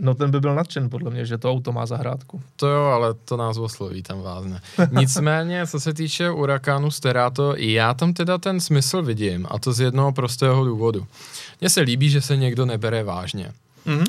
[0.00, 2.42] No ten by byl nadšen podle mě, že to auto má zahrádku.
[2.56, 4.60] To jo, ale to nás osloví tam vázne.
[4.90, 9.80] Nicméně, co se týče Urakánu Sterato, já tam teda ten smysl vidím, a to z
[9.80, 11.06] jednoho prostého důvodu.
[11.60, 13.52] Mně se líbí, že se někdo nebere vážně.
[13.86, 13.98] Mhm.
[13.98, 14.04] Uh,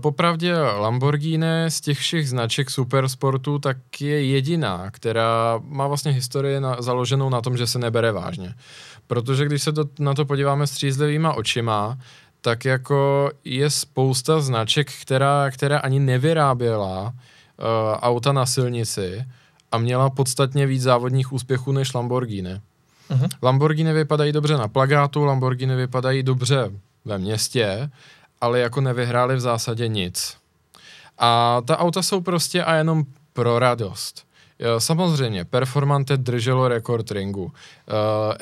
[0.00, 6.76] popravdě Lamborghini z těch všech značek supersportu tak je jediná, která má vlastně historii na,
[6.82, 8.54] založenou na tom, že se nebere vážně.
[9.06, 11.98] Protože když se to, na to podíváme střízlivýma očima,
[12.40, 17.14] tak jako je spousta značek, která, která ani nevyráběla uh,
[18.00, 19.24] auta na silnici
[19.72, 22.60] a měla podstatně víc závodních úspěchů než Lamborghini.
[23.10, 23.28] Mhm.
[23.42, 26.70] Lamborghini vypadají dobře na plagátu, Lamborghini vypadají dobře
[27.04, 27.90] ve městě,
[28.42, 30.36] ale jako nevyhráli v zásadě nic.
[31.18, 34.26] A ta auta jsou prostě a jenom pro radost.
[34.58, 37.44] Jo, Samozřejmě, Performante drželo rekord ringu.
[37.44, 37.50] Uh,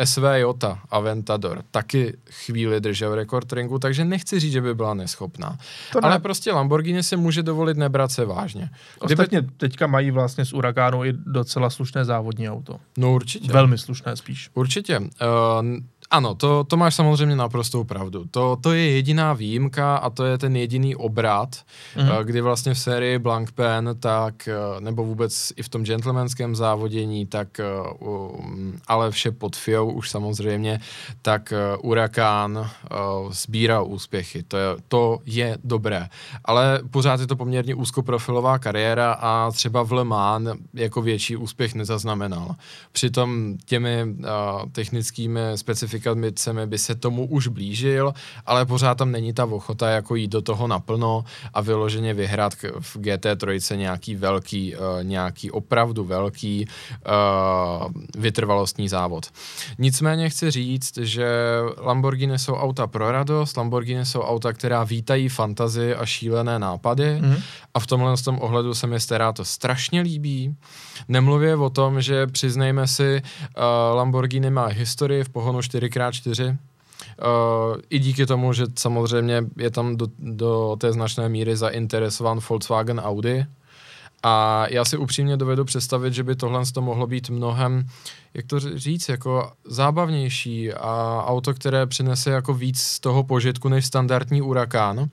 [0.05, 0.45] SVJ
[0.91, 5.59] Aventador taky chvíli držel rekord ringu, takže nechci říct, že by byla neschopná.
[5.93, 6.09] To ne.
[6.09, 8.71] Ale prostě Lamborghini si může dovolit nebrat se vážně.
[8.99, 12.77] Ostatně teďka mají vlastně z Urakánu i docela slušné závodní auto.
[12.99, 13.53] No určitě.
[13.53, 14.51] Velmi slušné spíš.
[14.55, 14.99] Určitě.
[14.99, 15.07] Uh,
[16.11, 18.25] ano, to, to máš samozřejmě naprostou pravdu.
[18.31, 21.57] To, to je jediná výjimka a to je ten jediný obrat,
[21.97, 22.07] Mhm.
[22.07, 22.13] mm.
[22.25, 27.27] kdy vlastně v sérii Blank Pen, tak, eh, nebo vůbec i v tom gentlemanském závodění,
[27.27, 27.65] tak, eh,
[27.99, 30.81] um, ale vše pod FIou už samozřejmě,
[31.23, 34.43] tak Urakán uh, sbírá úspěchy.
[34.43, 36.09] To je, to je dobré.
[36.45, 41.75] Ale pořád je to poměrně úzkoprofilová kariéra a třeba v Le Mans jako větší úspěch
[41.75, 42.55] nezaznamenal.
[42.93, 44.25] Přitom těmi uh,
[44.73, 46.00] technickými specifikacemi
[46.67, 48.15] by se tomu už blížil,
[48.47, 52.97] ale pořád tam není ta ochota jako jít do toho naplno a vyloženě vyhrát v
[52.97, 59.27] GT3 nějaký velký, uh, nějaký opravdu velký uh, vytrvalostní závod.
[59.79, 61.27] Nicméně chci říct, že
[61.79, 67.37] Lamborghini jsou auta pro radost, Lamborghini jsou auta, která vítají fantazii a šílené nápady Mhm.
[67.75, 70.55] a v tomhle z tom ohledu se mi Stera to strašně líbí.
[71.09, 76.57] Nemluvě o tom, že přiznejme si, uh, Lamborghini má historii v pohonu 4x4,
[77.21, 83.01] Uh, I díky tomu, že samozřejmě je tam do, do té značné míry zainteresován Volkswagen
[83.01, 83.47] Audi.
[84.23, 87.87] A já si upřímně dovedu představit, že by tohle to mohlo být mnohem,
[88.35, 93.87] jak to říct, jako zábavnější a auto, které přinese jako víc z toho požitku než
[93.87, 95.09] standardní Urakán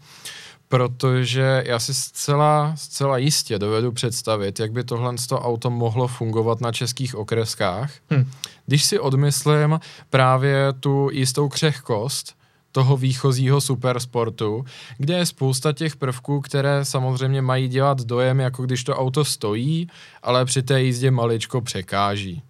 [0.70, 6.72] protože já si zcela, zcela jistě dovedu představit, jak by tohle auto mohlo fungovat na
[6.72, 8.32] českých okreskách, Hm.
[8.66, 12.38] když si odmyslím právě tu jistou křehkost
[12.72, 14.66] toho výchozího supersportu,
[14.98, 19.88] kde je spousta těch prvků, které samozřejmě mají dělat dojem, jako když to auto stojí,
[20.24, 22.42] ale při té jízdě maličko překáží.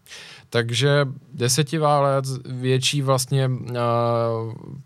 [0.50, 3.74] Takže desetiválec, větší vlastně uh,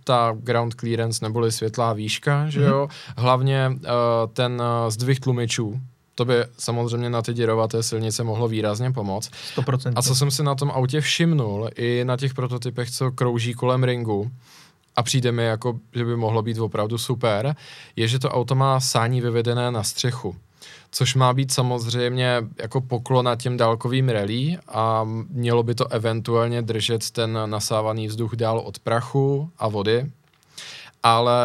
[0.03, 3.79] ta ground clearance neboli světlá výška, že jo, hlavně uh,
[4.33, 5.79] ten uh, zdvih tlumičů,
[6.15, 9.31] to by samozřejmě na ty děrovaté silnice mohlo výrazně pomoct.
[9.55, 9.93] 100%.
[9.95, 13.83] A co jsem si na tom autě všimnul, i na těch prototypech, co krouží kolem
[13.83, 14.31] ringu,
[14.95, 17.55] a přijde mi jako, že by mohlo být opravdu super,
[17.95, 20.35] je, že to auto má sání vyvedené na střechu.
[20.91, 27.11] Což má být samozřejmě jako poklona těm dálkovým rally a mělo by to eventuálně držet
[27.11, 30.11] ten nasávaný vzduch dál od prachu a vody.
[31.03, 31.35] Ale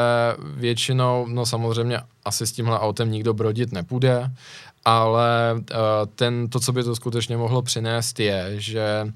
[0.56, 4.30] většinou, no samozřejmě asi s tímhle autem nikdo brodit nepůjde,
[4.84, 5.66] ale uh,
[6.14, 9.12] ten, to, co by to skutečně mohlo přinést, je, že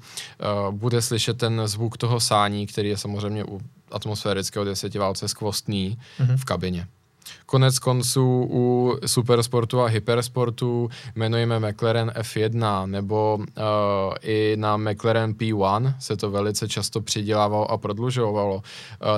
[0.67, 6.37] uh, bude slyšet ten zvuk toho sání, který je samozřejmě u atmosférického desetiválce skvostný Mhm.
[6.37, 6.87] v kabině.
[7.45, 13.43] Konec konců u supersportu a hypersportu jmenujeme McLaren F1 nebo uh,
[14.21, 18.55] i na McLaren P1 se to velice často přidělávalo a prodlužovalo.
[18.55, 18.61] Uh,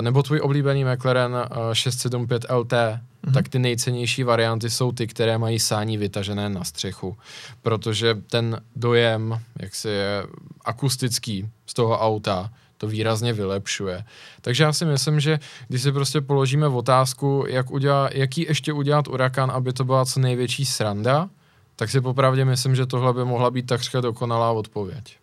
[0.00, 3.32] nebo tvůj oblíbený McLaren uh, 675 LT, mm-hmm.
[3.34, 7.16] tak ty nejcennější varianty jsou ty, které mají sání vytažené na střechu,
[7.62, 10.26] protože ten dojem, jak si je
[10.64, 14.04] akustický z toho auta, to výrazně vylepšuje.
[14.40, 19.08] Takže já si myslím, že když si prostě položíme otázku, jak udělá, jaký ještě udělat
[19.08, 21.28] Urakan, aby to byla co největší sranda,
[21.76, 25.16] tak si popravdě myslím, že tohle by mohla být takřka dokonalá odpověď.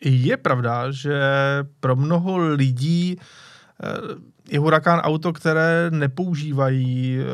[0.00, 1.20] Je pravda, že
[1.80, 3.86] pro mnoho lidí eh,
[4.50, 7.24] je Huracán auto, které nepoužívají eh,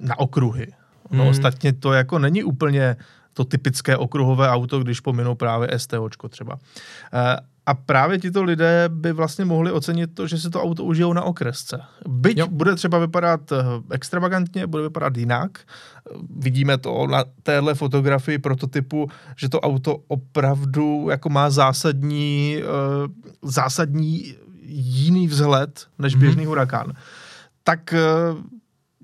[0.00, 0.66] na okruhy.
[1.10, 1.30] No, hmm.
[1.30, 2.96] ostatně to jako není úplně
[3.34, 6.58] to typické okruhové auto, když pominou právě STOčko třeba.
[7.62, 11.12] Eh, a právě tito lidé by vlastně mohli ocenit to, že si to auto užijou
[11.12, 11.80] na okresce.
[12.08, 12.46] Byť jo.
[12.50, 13.56] bude třeba vypadat eh,
[13.90, 15.58] extravagantně, bude vypadat jinak.
[16.36, 22.64] Vidíme to na téhle fotografii prototypu, že to auto opravdu jako má zásadní, eh,
[23.42, 24.34] zásadní
[24.74, 26.20] jiný vzhled než mhm.
[26.20, 26.48] běžný mm-hmm.
[26.48, 26.92] hurikán.
[27.64, 27.94] Tak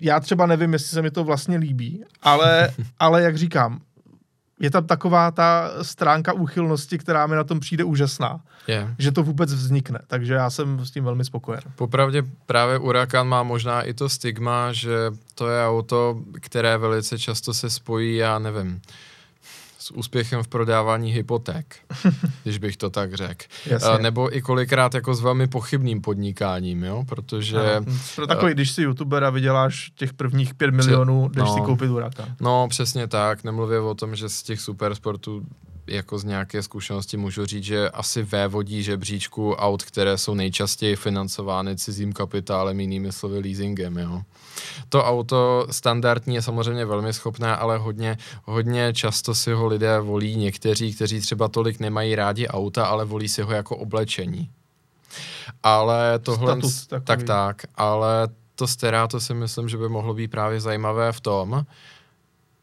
[0.02, 3.80] já třeba nevím, jestli se mi to vlastně líbí, ale, ale jak říkám,
[4.60, 8.40] je tam taková ta stránka úchylnosti, která mi na tom přijde úžasná.
[8.66, 8.90] Yeah.
[8.98, 11.60] Že to vůbec vznikne, takže já jsem s tím velmi spokojen.
[11.76, 14.96] Popravdě právě Urakan má možná i to stigma, že
[15.34, 18.80] to je auto, které velice často se spojí, já nevím,
[19.88, 21.76] s úspěchem v prodávání hypoték,
[22.42, 23.44] když bych to tak řekl.
[24.00, 27.58] Nebo i kolikrát jako s velmi pochybným podnikáním, jo, protože...
[28.16, 31.88] Pro takový, uh, když si youtubera vyděláš těch prvních pět milionů, jdeš no, si koupit
[31.88, 32.34] Huracan.
[32.40, 35.42] No, přesně tak, nemluvě o tom, že z těch supersportů
[35.88, 41.76] jako z nějaké zkušenosti můžu říct, že asi vévodí žebříčku aut, které jsou nejčastěji financovány
[41.76, 43.98] cizím kapitálem, jinými slovy leasingem.
[43.98, 44.22] Jo.
[44.88, 50.36] To auto standardní je samozřejmě velmi schopné, ale hodně, hodně často si ho lidé volí
[50.36, 54.50] někteří, kteří třeba tolik nemají rádi auta, ale volí si ho jako oblečení.
[55.62, 56.52] Ale tohle...
[56.52, 57.06] Status takový.
[57.06, 61.20] tak, tak, ale to stará, to si myslím, že by mohlo být právě zajímavé v
[61.20, 61.64] tom,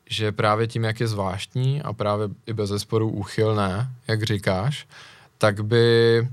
[0.09, 4.87] že právě tím, jak je zvláštní a právě i bez zesporu úchylné, jak říkáš,
[5.37, 6.27] tak by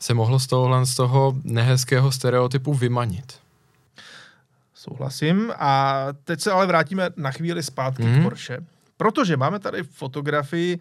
[0.00, 3.38] se mohlo z tohohle z toho nehezkého stereotypu vymanit.
[4.74, 5.52] Souhlasím.
[5.58, 8.08] A teď se ale vrátíme na chvíli zpátky mm.
[8.08, 8.22] k mhm.
[8.22, 8.58] Porsche.
[8.96, 10.78] Protože máme tady fotografii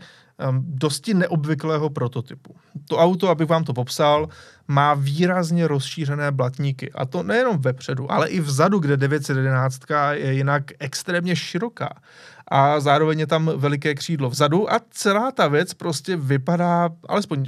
[0.60, 2.56] dosti neobvyklého prototypu.
[2.89, 4.30] To auto, abych vám to popsal,
[4.67, 6.91] má výrazně rozšířené blatníky.
[6.91, 11.89] A to nejenom vepředu, ale i vzadu, kde 911 je jinak extrémně široká.
[12.47, 17.45] A zároveň je tam veliké křídlo vzadu a celá ta věc prostě vypadá, alespoň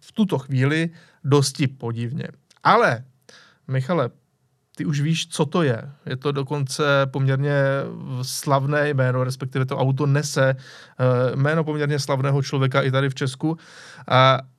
[0.00, 0.90] v tuto chvíli,
[1.24, 2.28] dosti podivně.
[2.62, 3.04] Ale,
[3.68, 4.10] Michale,
[4.76, 5.90] ty už víš, co to je.
[6.06, 7.54] Je to dokonce poměrně
[8.22, 13.58] slavné jméno, respektive to auto nese eh, jméno poměrně slavného člověka i tady v Česku.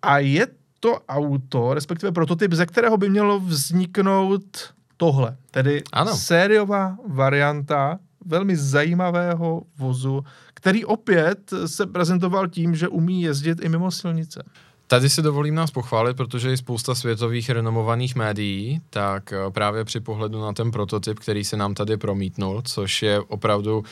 [0.02, 0.48] A je
[0.80, 6.16] to auto, respektive prototyp, ze kterého by mělo vzniknout tohle, tedy ano.
[6.16, 10.24] sériová varianta velmi zajímavého vozu,
[10.54, 14.44] který opět se prezentoval tím, že umí jezdit i mimo silnice.
[14.88, 20.00] Tady si dovolím nás pochválit, protože je spousta světových renomovaných médií, tak eh, právě při
[20.00, 23.84] pohledu na ten prototyp, který se nám tady promítnul, což je opravdu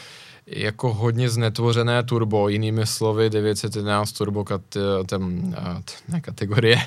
[0.48, 4.62] jako hodně znetvořené turbo, jinými slovy 911 turbo kat,
[5.06, 6.82] ten, eh, ne kategorie, uh,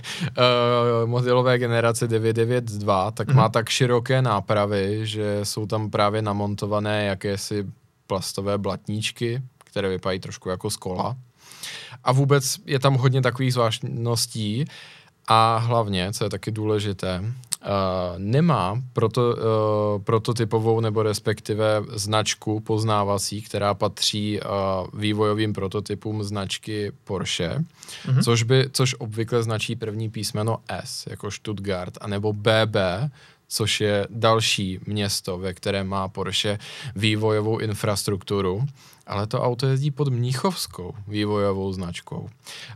[1.11, 7.67] modelové generace 992, tak mm má tak široké nápravy, že jsou tam právě namontované jakési
[8.07, 11.17] plastové blatníčky, které vypadají trošku jako z kola
[12.07, 14.65] a vůbec je tam hodně takových zvláštností
[15.27, 17.23] a hlavně, co je taky důležité,
[17.67, 26.93] Uh, nemá proto, uh, prototypovou nebo respektive značku poznávací, která patří uh, vývojovým prototypům značky
[27.05, 27.59] Porsche,
[28.07, 28.23] mm-hmm.
[28.23, 32.77] což, by, což obvykle značí první písmeno S, jako Stuttgart, anebo BB,
[33.49, 36.59] což je další město, ve kterém má Porsche
[36.97, 38.67] vývojovou infrastrukturu
[39.07, 42.29] ale to auto jezdí pod Mníchovskou vývojovou značkou.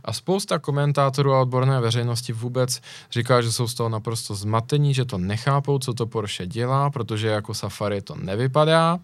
[0.05, 2.81] A spousta komentátorů a odborné veřejnosti vůbec
[3.11, 7.27] říká, že jsou z toho naprosto zmatení, že to nechápou, co to Porsche dělá, protože
[7.27, 8.99] jako Safari to nevypadá.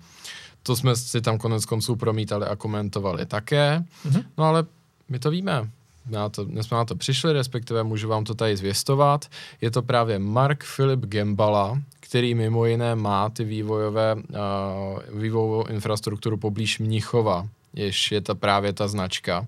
[0.64, 3.84] To jsme si tam konec konců promítali a komentovali také.
[4.06, 4.24] Mm-hmm.
[4.38, 4.66] No ale
[5.10, 5.70] my to víme.
[6.10, 9.26] Na to, dnes jsme na to přišli, respektive můžu vám to tady zvěstovat.
[9.62, 16.38] Je to právě Mark Philip Gembala, který mimo jiné má ty vývojové, uh, vývojovou infrastrukturu
[16.38, 19.40] poblíž Mnichova, jež je to právě ta značka.
[19.40, 19.46] Uh,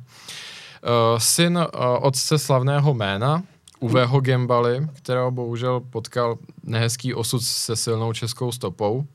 [1.17, 1.65] syn uh,
[2.01, 3.43] otce slavného jména,
[3.79, 9.05] Uvého Gembaly, kterého bohužel potkal nehezký osud se silnou českou stopou.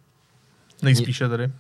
[0.83, 1.51] Nejspíše tedy.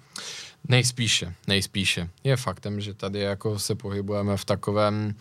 [0.69, 2.09] Nejspíše, nejspíše.
[2.25, 5.15] Je faktem, že tady jako se pohybujeme v takovém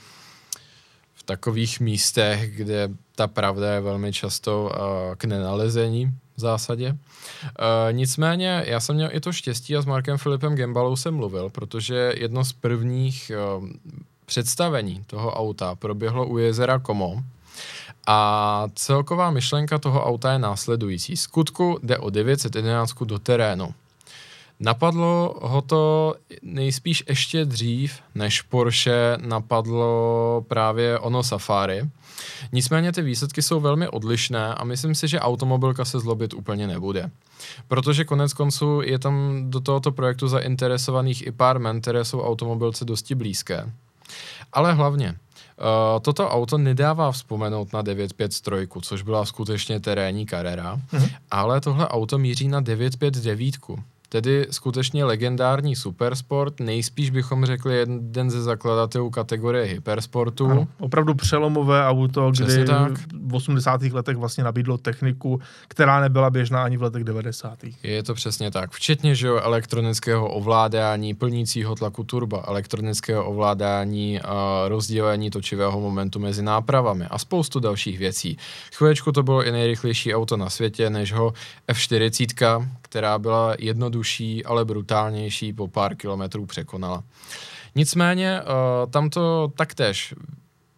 [1.25, 6.89] takových místech, kde ta pravda je velmi často uh, k nenalezení v zásadě.
[6.91, 6.97] Uh,
[7.91, 12.13] nicméně já jsem měl i to štěstí a s Markem Filipem Gembalou jsem mluvil, protože
[12.17, 13.69] jedno z prvních uh,
[14.25, 17.23] představení toho auta proběhlo u jezera Komo
[18.07, 21.17] A celková myšlenka toho auta je následující.
[21.17, 23.73] Skutku jde o 911 do terénu.
[24.63, 31.81] Napadlo ho to nejspíš ještě dřív, než Porsche napadlo právě ono Safari.
[32.51, 37.09] Nicméně ty výsledky jsou velmi odlišné a myslím si, že automobilka se zlobit úplně nebude.
[37.67, 42.85] Protože konec konců je tam do tohoto projektu zainteresovaných i pár men, které jsou automobilce
[42.85, 43.71] dosti blízké.
[44.53, 45.15] Ale hlavně,
[45.57, 51.09] Uh, toto auto nedává vzpomenout na 953, což byla skutečně terénní Carrera, mm-hmm.
[51.31, 53.55] ale tohle auto míří na 959
[54.13, 60.45] tedy skutečně legendární supersport, nejspíš bychom řekli jeden ze zakladatelů kategorie hypersportu.
[60.45, 62.91] Ano, opravdu přelomové auto, Přesně kdy tak.
[63.13, 63.81] v 80.
[63.81, 67.59] letech vlastně nabídlo techniku, která nebyla běžná ani v letech 90.
[67.83, 68.71] Je to přesně tak.
[68.71, 76.43] Včetně že jo, elektronického ovládání, plnícího tlaku turba, elektronického ovládání, a rozdělení točivého momentu mezi
[76.43, 78.37] nápravami a spoustu dalších věcí.
[78.75, 81.33] Chvílečku to bylo i nejrychlejší auto na světě, než ho
[81.67, 87.03] F40, která byla jednodušší, ale brutálnější, po pár kilometrů překonala.
[87.75, 90.13] Nicméně uh, tam to taktéž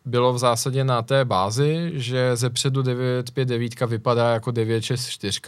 [0.06, 5.40] bylo v zásadě na té bázi, že ze předu 959 vypadá jako 964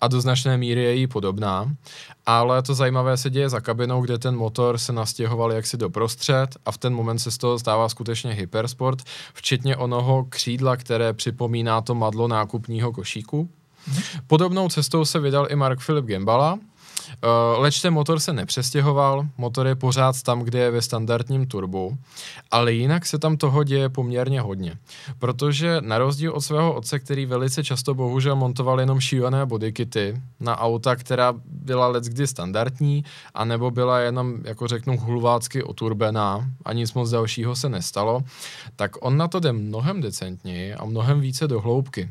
[0.00, 1.74] a do značné míry je jí podobná,
[2.26, 6.72] ale to zajímavé se děje za kabinou, kde ten motor se nastěhoval jaksi doprostřed a
[6.72, 9.02] v ten moment se z toho stává skutečně hypersport,
[9.34, 13.48] včetně onoho křídla, které připomíná to madlo nákupního košíku.
[14.26, 16.58] Podobnou cestou se vydal i Mark Philip Gembala,
[17.24, 21.98] Uh, leč ten motor se nepřestěhoval, motor je pořád tam, kde je ve standardním turbu,
[22.50, 24.78] ale jinak se tam toho děje poměrně hodně.
[25.18, 30.58] Protože na rozdíl od svého otce, který velice často bohužel montoval jenom šílené bodykity na
[30.60, 33.04] auta, která byla leckdy standardní,
[33.34, 38.22] anebo byla jenom, jako řeknu, hulvácky oturbená a nic moc dalšího se nestalo,
[38.76, 42.10] tak on na to jde mnohem decentněji a mnohem více do hloubky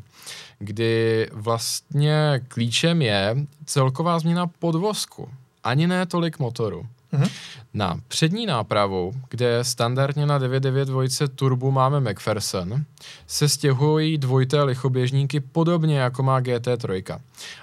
[0.58, 5.28] kdy vlastně klíčem je celková změna podvozku,
[5.64, 6.86] ani ne tolik motoru.
[7.12, 7.30] Mm-hmm.
[7.76, 12.84] Na přední nápravu, kde standardně na 992 turbu máme McPherson,
[13.26, 17.18] se stěhují dvojité lichoběžníky podobně jako má GT3.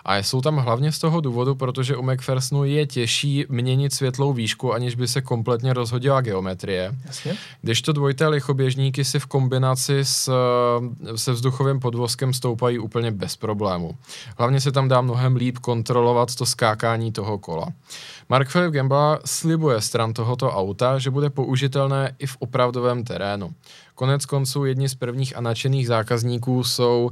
[0.06, 4.74] A jsou tam hlavně z toho důvodu, protože u McPhersonu je těžší měnit světlou výšku,
[4.74, 6.96] aniž by se kompletně rozhodila geometrie.
[7.06, 7.38] Jasně.
[7.86, 10.32] to dvojité lichoběžníky si v kombinaci s,
[11.16, 13.96] se vzduchovým podvozkem stoupají úplně bez problému.
[14.38, 17.68] Hlavně se tam dá mnohem líp kontrolovat to skákání toho kola.
[18.30, 23.54] Mark Philip Gamba slibuje stran tohoto auta, že bude použitelné i v opravdovém terénu.
[23.96, 27.12] Konec konců jedni z prvních a nadšených zákazníků jsou uh,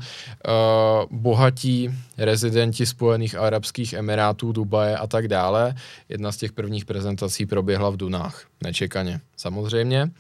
[1.12, 5.76] bohatí rezidenti Spojených Arabských Emirátů, Dubaje a tak dále.
[6.10, 10.12] Jedna z těch prvních prezentací proběhla v Dunách, nečekaně samozřejmě.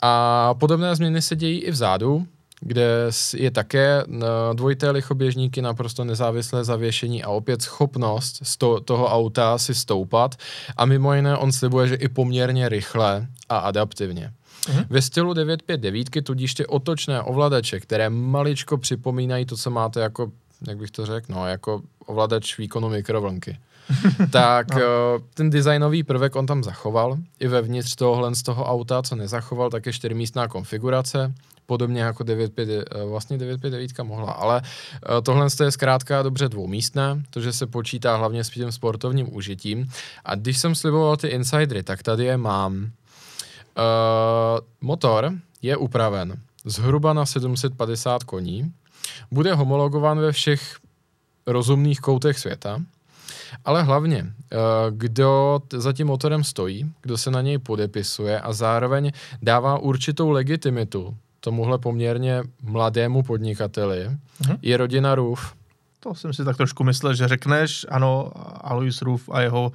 [0.00, 2.26] A podobné změny se dějí i vzadu,
[2.62, 4.18] kde je také eh,
[4.54, 10.34] dvojité lichoběžníky, naprosto nezávislé zavěšení a opět schopnost z to, toho auta si stoupat
[10.76, 14.32] a mimo jiné on slibuje, že i poměrně rychle a adaptivně.
[14.66, 14.86] Uh-huh.
[14.90, 20.32] Ve stylu 959 tudíž ty otočné ovladače, které maličko připomínají to, co máte jako,
[20.68, 23.58] jak bych to řekl, no, jako ovladač výkonu mikrovlnky.
[24.30, 24.76] tak no.
[24.76, 24.82] uh,
[25.34, 29.86] ten designový prvek on tam zachoval, i vevnitř tohohle z toho auta, co nezachoval, tak
[29.86, 31.34] je čtyřmístná konfigurace,
[31.66, 37.40] podobně jako 95, eh, vlastně 959 mohla, ale eh, tohle je zkrátka dobře dvoumístné, to,
[37.40, 39.90] že se počítá hlavně s tím sportovním užitím.
[40.24, 42.90] A když jsem sliboval ty insidery, tak tady je mám.
[43.72, 48.72] Uh, motor je upraven zhruba na 750 koní,
[49.30, 50.76] bude homologován ve všech
[51.46, 52.80] rozumných koutech světa,
[53.64, 54.26] ale hlavně,
[54.90, 61.16] kdo za tím motorem stojí, kdo se na něj podepisuje a zároveň dává určitou legitimitu
[61.40, 64.58] tomuhle poměrně mladému podnikateli mm-hmm.
[64.62, 65.54] je rodina Roof.
[66.00, 69.72] To jsem si tak trošku myslel, že řekneš, ano, Alois Roof a jeho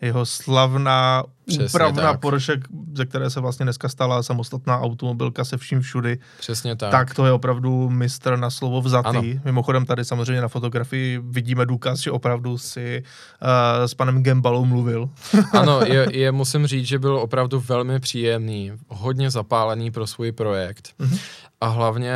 [0.00, 1.24] jeho slavná
[1.58, 2.20] Přesně úpravná tak.
[2.20, 2.60] Porsche,
[2.94, 6.18] ze které se vlastně dneska stala samostatná automobilka se vším všudy.
[6.38, 6.90] Přesně tak.
[6.90, 9.08] Tak to je opravdu mistr na slovo vzatý.
[9.08, 9.22] Ano.
[9.44, 13.02] Mimochodem tady samozřejmě na fotografii vidíme důkaz, že opravdu si
[13.42, 15.10] uh, s panem Gembalou mluvil.
[15.52, 20.88] ano, je, je, musím říct, že byl opravdu velmi příjemný, hodně zapálený pro svůj projekt.
[21.00, 21.18] Mm-hmm.
[21.62, 22.12] A hlavně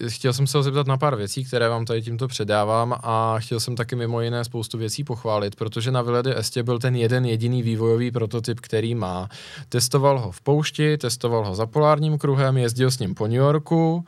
[0.00, 3.34] uh, chtěl jsem se ho zeptat na pár věcí, které vám tady tímto předávám a
[3.38, 7.24] chtěl jsem taky mimo jiné spoustu věcí pochválit, protože na Villedy Estě byl ten jeden
[7.24, 9.28] jediný vývojový prototyp, který má.
[9.68, 13.94] Testoval ho v poušti, testoval ho za polárním kruhem, jezdil s ním po New Yorku,
[13.96, 14.02] uh,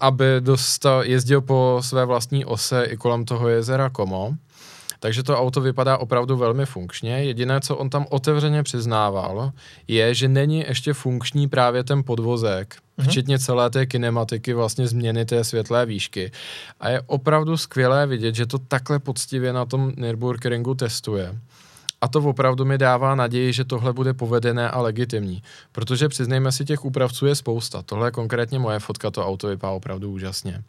[0.00, 4.34] aby dostal, jezdil po své vlastní ose i kolem toho jezera Como.
[5.02, 7.24] Takže to auto vypadá opravdu velmi funkčně.
[7.24, 9.52] Jediné, co on tam otevřeně přiznával,
[9.88, 15.44] je, že není ještě funkční právě ten podvozek, včetně celé té kinematiky, vlastně změny té
[15.44, 16.30] světlé výšky.
[16.80, 21.34] A je opravdu skvělé vidět, že to takhle poctivě na tom Nürburgringu testuje.
[22.02, 25.42] A to opravdu mi dává naději, že tohle bude povedené a legitimní.
[25.72, 27.82] Protože přiznejme si, těch úpravců je spousta.
[27.82, 30.62] Tohle je konkrétně moje fotka, to auto vypadá opravdu úžasně.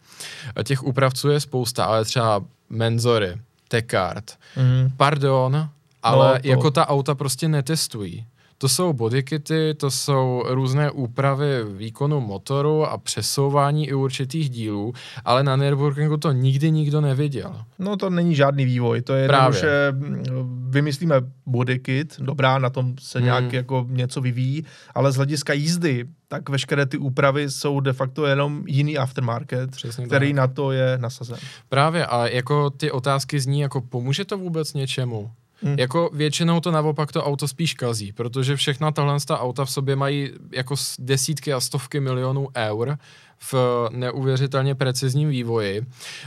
[0.56, 4.92] A těch úpravců je spousta, ale třeba Menzory, Tekart, mm.
[4.98, 5.70] pardon,
[6.04, 6.48] ale no, to...
[6.48, 8.26] jako ta auta prostě netestují.
[8.64, 11.48] To jsou bodykity, to jsou různé úpravy
[11.78, 14.94] výkonu motoru a přesouvání i určitých dílů,
[15.26, 17.62] ale na Nürburgringu to nikdy nikdo neviděl.
[17.80, 20.24] No to není žádný vývoj, to je jenom, že mm,
[20.70, 23.26] vymyslíme bodykit, dobrá, na tom se hmm.
[23.26, 28.26] nějak jako něco vyvíjí, ale z hlediska jízdy, tak veškeré ty úpravy jsou de facto
[28.26, 30.36] jenom jiný aftermarket, Přesně který tak.
[30.36, 31.38] na to je nasazen.
[31.70, 35.32] Právě a jako ty otázky zní, jako pomůže to vůbec něčemu?
[35.64, 35.80] Hmm.
[35.80, 40.32] Jako většinou to naopak to auto spíš kazí, protože všechna tahle auta v sobě mají
[40.52, 42.98] jako desítky a stovky milionů eur
[43.40, 43.56] v
[43.92, 45.86] neuvěřitelně precizním vývoji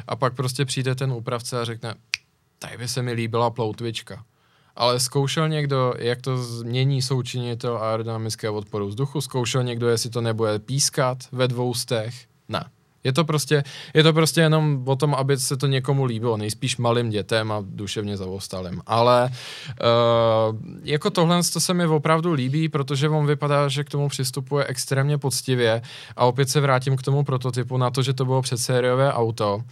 [0.08, 1.94] a pak prostě přijde ten úpravce a řekne,
[2.58, 4.24] tady by se mi líbila ploutvička.
[4.76, 9.20] Ale zkoušel někdo, jak to změní součinitel aerodynamického odporu vzduchu?
[9.20, 12.26] Zkoušel někdo, jestli to nebude pískat ve dvou stech?
[12.48, 12.64] Ne.
[13.06, 16.76] Je to prostě, je to prostě jenom o tom, aby se to někomu líbilo, nejspíš
[16.76, 18.82] malým dětem a duševně zavostalým.
[18.86, 24.08] Ale uh, jako tohle to se mi opravdu líbí, protože on vypadá, že k tomu
[24.08, 25.82] přistupuje extrémně poctivě
[26.16, 29.62] a opět se vrátím k tomu prototypu na to, že to bylo předsériové auto.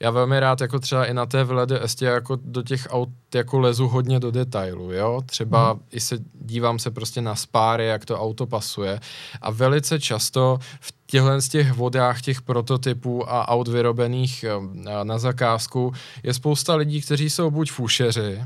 [0.00, 3.58] Já velmi rád jako třeba i na té vlede ST jako do těch aut jako
[3.58, 5.80] lezu hodně do detailu, jo, třeba hmm.
[5.90, 9.00] i se dívám se prostě na spáry, jak to auto pasuje
[9.40, 15.18] a velice často v těchhle z těch vodách těch prototypů a aut vyrobených eh, na
[15.18, 15.92] zakázku
[16.22, 18.42] je spousta lidí, kteří jsou buď fušeři,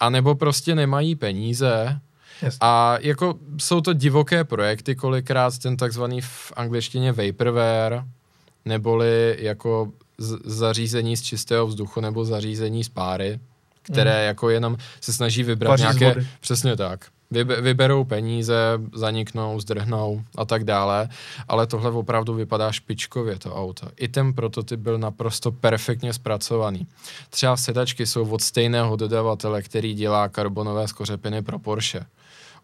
[0.00, 2.00] anebo prostě nemají peníze,
[2.42, 2.58] Jasně.
[2.60, 8.04] A jako jsou to divoké projekty, kolikrát ten takzvaný v angličtině vaporware,
[8.64, 13.40] neboli jako z- zařízení z čistého vzduchu nebo zařízení z páry,
[13.82, 14.26] které mm.
[14.26, 16.26] jako jenom se snaží vybrat Paří nějaké...
[16.40, 17.06] Přesně tak.
[17.60, 18.54] Vyberou peníze,
[18.94, 21.08] zaniknou, zdrhnou a tak dále,
[21.48, 23.88] ale tohle opravdu vypadá špičkově, to auto.
[23.96, 26.86] I ten prototyp byl naprosto perfektně zpracovaný.
[27.30, 32.06] Třeba sedačky jsou od stejného dodavatele, který dělá karbonové skořepiny pro Porsche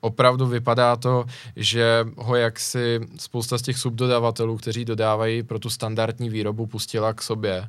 [0.00, 1.24] opravdu vypadá to,
[1.56, 7.22] že ho jaksi spousta z těch subdodavatelů, kteří dodávají pro tu standardní výrobu, pustila k
[7.22, 7.68] sobě.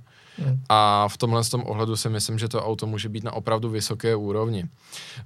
[0.70, 4.16] A v tomhle tom ohledu si myslím, že to auto může být na opravdu vysoké
[4.16, 4.66] úrovni.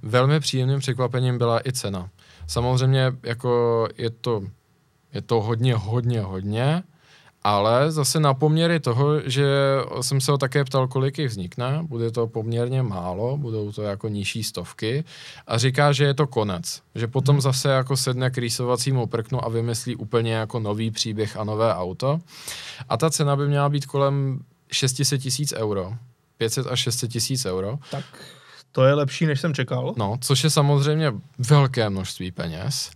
[0.02, 2.10] Velmi příjemným překvapením byla i cena.
[2.46, 4.42] Samozřejmě jako je to,
[5.12, 6.82] je to hodně, hodně, hodně,
[7.44, 9.46] ale zase na poměry toho, že
[10.00, 14.08] jsem se ho také ptal, kolik jich vznikne, bude to poměrně málo, budou to jako
[14.08, 15.04] nižší stovky
[15.46, 17.40] a říká, že je to konec, že potom hmm.
[17.40, 22.18] zase jako sedne k rýsovacímu prknu a vymyslí úplně jako nový příběh a nové auto
[22.88, 24.40] a ta cena by měla být kolem
[24.74, 25.94] 600 tisíc euro,
[26.36, 27.78] 500 až 600 tisíc euro.
[27.90, 28.04] Tak
[28.72, 29.94] to je lepší, než jsem čekal.
[29.96, 32.90] No, což je samozřejmě velké množství peněz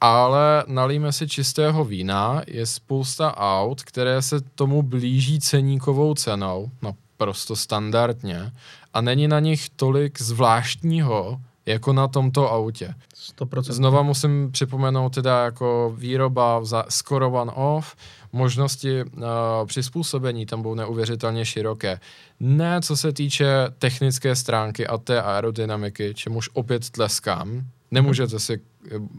[0.00, 6.94] ale nalíme si čistého vína, je spousta aut, které se tomu blíží ceníkovou cenou, no
[7.16, 8.52] prosto standardně,
[8.94, 12.94] a není na nich tolik zvláštního, jako na tomto autě.
[13.38, 13.72] 100%.
[13.72, 17.96] Znova musím připomenout teda jako výroba za skoro one off,
[18.34, 19.22] možnosti uh,
[19.66, 22.00] přizpůsobení tam budou neuvěřitelně široké.
[22.40, 23.46] Ne co se týče
[23.78, 28.60] technické stránky a té aerodynamiky, čemuž opět tleskám, Nemůžete si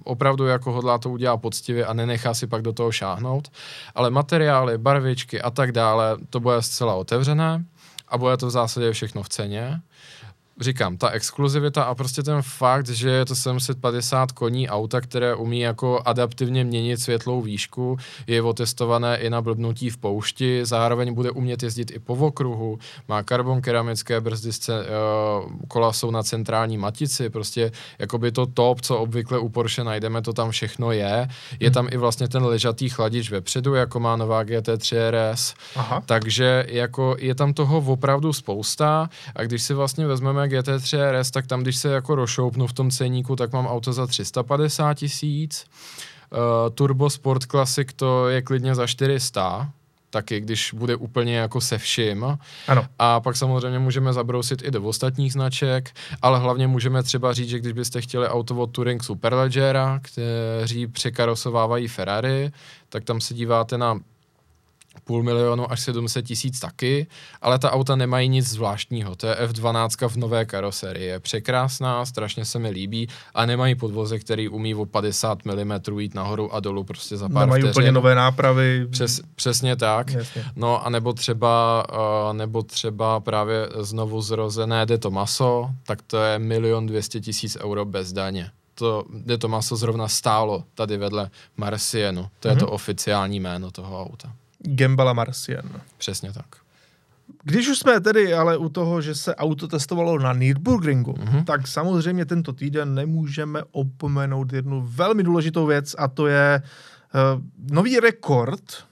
[0.03, 3.51] opravdu jako hodlá to udělat poctivě a nenechá si pak do toho šáhnout,
[3.95, 7.65] ale materiály, barvičky a tak dále, to bude zcela otevřené
[8.07, 9.81] a bude to v zásadě všechno v ceně
[10.61, 15.59] říkám, ta exkluzivita a prostě ten fakt, že je to 750 koní auta, které umí
[15.59, 17.97] jako adaptivně měnit světlou výšku,
[18.27, 23.23] je otestované i na blbnutí v poušti, zároveň bude umět jezdit i po okruhu, má
[23.23, 28.97] karbon keramické brzdy, uh, kola jsou na centrální matici, prostě jako by to top, co
[28.97, 31.27] obvykle u Porsche najdeme, to tam všechno je.
[31.59, 36.03] Je tam i vlastně ten ležatý chladič vepředu, jako má nová GT3 RS, Aha.
[36.05, 41.47] takže jako je tam toho opravdu spousta a když si vlastně vezmeme GT3 RS, tak
[41.47, 45.65] tam, když se jako rošoupnu v tom ceníku, tak mám auto za 350 tisíc.
[46.31, 46.39] Uh,
[46.73, 49.71] Turbo Sport Classic to je klidně za 400,
[50.09, 52.37] taky, když bude úplně jako se vším.
[52.67, 52.85] Ano.
[52.99, 55.91] A pak samozřejmě můžeme zabrousit i do ostatních značek,
[56.21, 61.87] ale hlavně můžeme třeba říct, že když byste chtěli auto od Touring Superleggera, kteří překarosovávají
[61.87, 62.51] Ferrari,
[62.89, 63.99] tak tam se díváte na
[65.03, 67.07] půl milionu až 700 tisíc taky,
[67.41, 69.15] ale ta auta nemají nic zvláštního.
[69.15, 71.05] To je F12 v nové karoserii.
[71.07, 76.13] Je překrásná, strašně se mi líbí a nemají podvoze, který umí o 50 mm jít
[76.15, 77.71] nahoru a dolů prostě za pár Nemají vteřin.
[77.71, 78.87] úplně nové nápravy.
[78.91, 80.11] Přes, přesně tak.
[80.11, 80.45] Jasně.
[80.55, 81.83] No a nebo třeba,
[82.27, 87.85] uh, nebo třeba právě znovu zrozené De Tomaso, tak to je milion dvěstě tisíc euro
[87.85, 88.49] bez daně.
[88.75, 92.27] To De Tomaso zrovna stálo tady vedle Marcienu.
[92.39, 92.59] To je Mhm.
[92.59, 94.31] to oficiální jméno toho auta.
[94.59, 95.81] Gembala Marcian.
[95.97, 96.45] Přesně tak.
[97.43, 101.45] Když už jsme tedy ale u toho, že se auto testovalo na Nürburgringu, Mhm.
[101.45, 106.61] tak samozřejmě tento týden nemůžeme opomenout jednu velmi důležitou věc a to je
[107.35, 107.41] uh,
[107.75, 108.85] nový rekord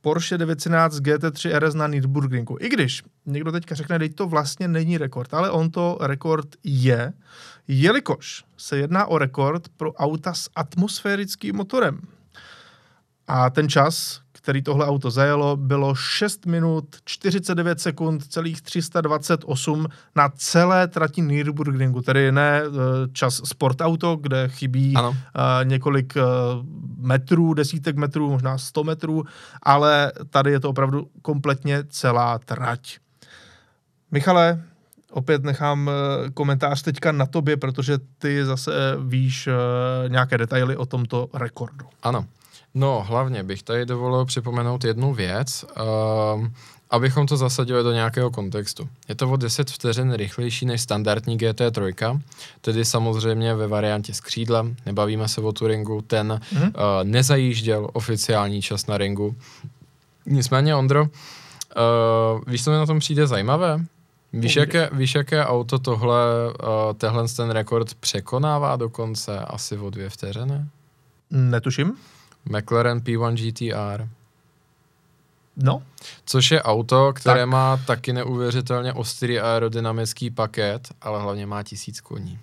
[0.00, 2.56] Porsche 911 GT3 RS na Nürburgringu.
[2.60, 7.12] I když někdo teďka řekne, že to vlastně není rekord, ale on to rekord je,
[7.68, 12.00] jelikož se jedná o rekord pro auta s atmosférickým motorem.
[13.28, 19.86] A ten čas, který tohle auto zajelo, bylo 6 minut 49 sekund celých 328
[20.16, 22.70] na celé trati Nürburgringu, tedy ne eh,
[23.12, 25.16] čas sportauto, kde chybí Ano.
[25.16, 26.22] eh, několik eh,
[26.96, 29.24] metrů, desítek metrů, možná 100 metrů,
[29.62, 32.98] ale tady je to opravdu kompletně celá trať.
[34.10, 34.62] Michale,
[35.10, 35.90] opět nechám
[36.34, 38.72] komentář teďka na tobě, protože ty zase
[39.04, 39.48] víš
[40.08, 41.86] nějaké detaily o tomto rekordu.
[42.02, 42.26] Ano.
[42.74, 45.64] No, hlavně bych tady dovolil připomenout jednu věc,
[46.34, 46.54] um,
[46.90, 48.88] abychom to zasadili do nějakého kontextu.
[49.08, 52.20] Je to o 10 vteřin rychlejší než standardní GT3,
[52.60, 56.62] tedy samozřejmě ve variantě s křídlem, nebavíme se o Turingu, ten Mhm.
[56.62, 56.70] uh,
[57.02, 59.34] nezajížděl oficiální čas na ringu.
[60.26, 61.08] Nicméně, Ondro, uh,
[62.46, 63.84] víš, co mi na tom přijde zajímavé?
[64.32, 66.54] Víš, jaké, víš, jaké auto tohle, uh,
[66.98, 70.64] tehle ten rekord překonává dokonce asi o dvě vteřiny?
[71.30, 71.92] Netuším.
[72.44, 74.08] McLaren P1 GTR.
[75.56, 75.82] No,
[76.24, 77.48] Což je auto, které Tak.
[77.48, 82.38] má taky neuvěřitelně ostrý aerodynamický paket, ale hlavně má tisíc koní.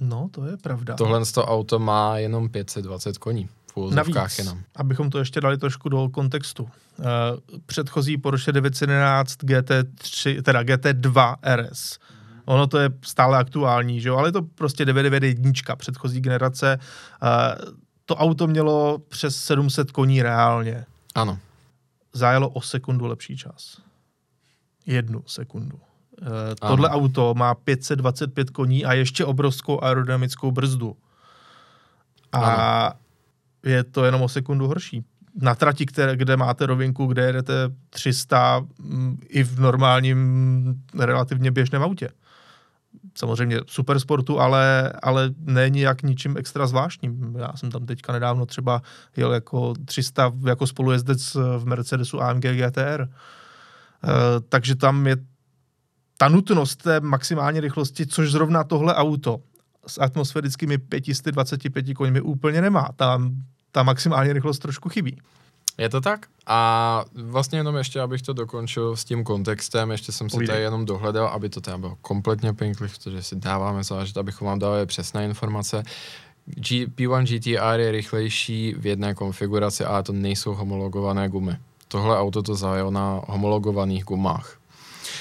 [0.00, 0.94] no, to je pravda.
[0.96, 3.48] Tohle to auto má jenom 520 koní.
[3.76, 4.58] V Navíc, jenom.
[4.76, 6.62] abychom to ještě dali trošku do kontextu.
[6.62, 7.06] Uh,
[7.66, 11.98] předchozí Porsche 911 GT3, teda GT2 RS.
[12.44, 14.16] Ono to je stále aktuální, že jo?
[14.16, 16.78] ale je to prostě 991 předchozí generace.
[17.22, 17.74] Uh,
[18.08, 20.86] to auto mělo přes 700 koní reálně.
[21.14, 21.38] Ano.
[22.12, 23.80] Zajelo o sekundu lepší čas.
[24.86, 25.80] Jednu sekundu.
[26.60, 26.70] Ano.
[26.70, 30.96] tohle auto má 525 koní a ještě obrovskou aerodynamickou brzdu.
[32.32, 32.94] A
[33.64, 35.04] je to jenom o sekundu horší.
[35.40, 37.52] Na trati, které, kde máte rovinku, kde jedete
[37.90, 42.08] 300 mm, i v normálním relativně běžném autě.
[43.18, 47.36] Samozřejmě supersportu, ale, ale není jak ničím extra zvláštním.
[47.38, 48.82] Já jsem tam teďka nedávno třeba
[49.16, 53.08] jel jako 300 jako spolujezdec v Mercedesu AMG GTR.
[54.04, 54.10] Uh,
[54.48, 55.16] takže tam je
[56.16, 59.40] ta nutnost té maximální rychlosti, což zrovna tohle auto
[59.86, 62.88] s atmosférickými 525 koňmi úplně nemá.
[62.96, 63.30] Tam
[63.72, 65.20] ta maximální rychlost trošku chybí.
[65.78, 66.26] Je to tak?
[66.46, 70.52] A vlastně jenom ještě, abych to dokončil s tím kontextem, ještě jsem si Povídej.
[70.54, 74.58] tady jenom dohledal, aby to teda bylo kompletně pinkli, protože si dáváme záležet, abychom vám
[74.58, 75.82] dali přesné informace.
[76.46, 81.56] G- P1 GTR je rychlejší v jedné konfiguraci, ale to nejsou homologované gumy.
[81.88, 84.56] Tohle auto to zajelo na homologovaných gumách.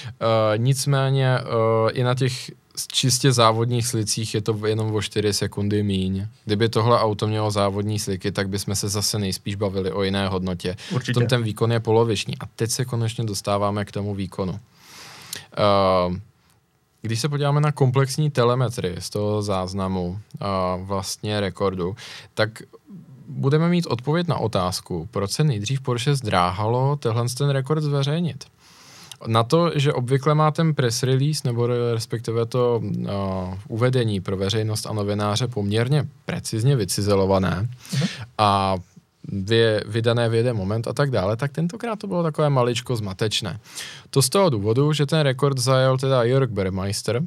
[0.08, 2.52] Uh, nicméně uh, i na těch
[2.88, 6.28] čistě závodních slicích je to jenom o 4 sekundy míň.
[6.46, 10.76] Kdyby tohle auto mělo závodní sliky, tak bychom se zase nejspíš bavili o jiné hodnotě.
[10.92, 11.14] Určitě.
[11.14, 12.38] Tom ten výkon je poloviční.
[12.40, 14.52] A teď se konečně dostáváme k tomu výkonu.
[14.52, 16.16] Uh,
[17.02, 21.96] když se podíváme na komplexní telemetry z toho záznamu uh, vlastně rekordu,
[22.34, 22.50] tak
[23.28, 28.46] budeme mít odpověď na otázku, proč se nejdřív Porsche zdráhalo tenhle ten rekord zveřejnit.
[29.28, 33.08] Na to, že obvykle má ten press release, nebo respektive to uh,
[33.68, 37.68] uvedení pro veřejnost a novináře poměrně precizně vycizelované
[38.38, 38.76] a
[39.28, 43.60] vě, vydané v jeden moment a tak dále, tak tentokrát to bylo takové maličko zmatečné.
[44.10, 47.22] To z toho důvodu, že ten rekord zajel teda Jörg Bermeister,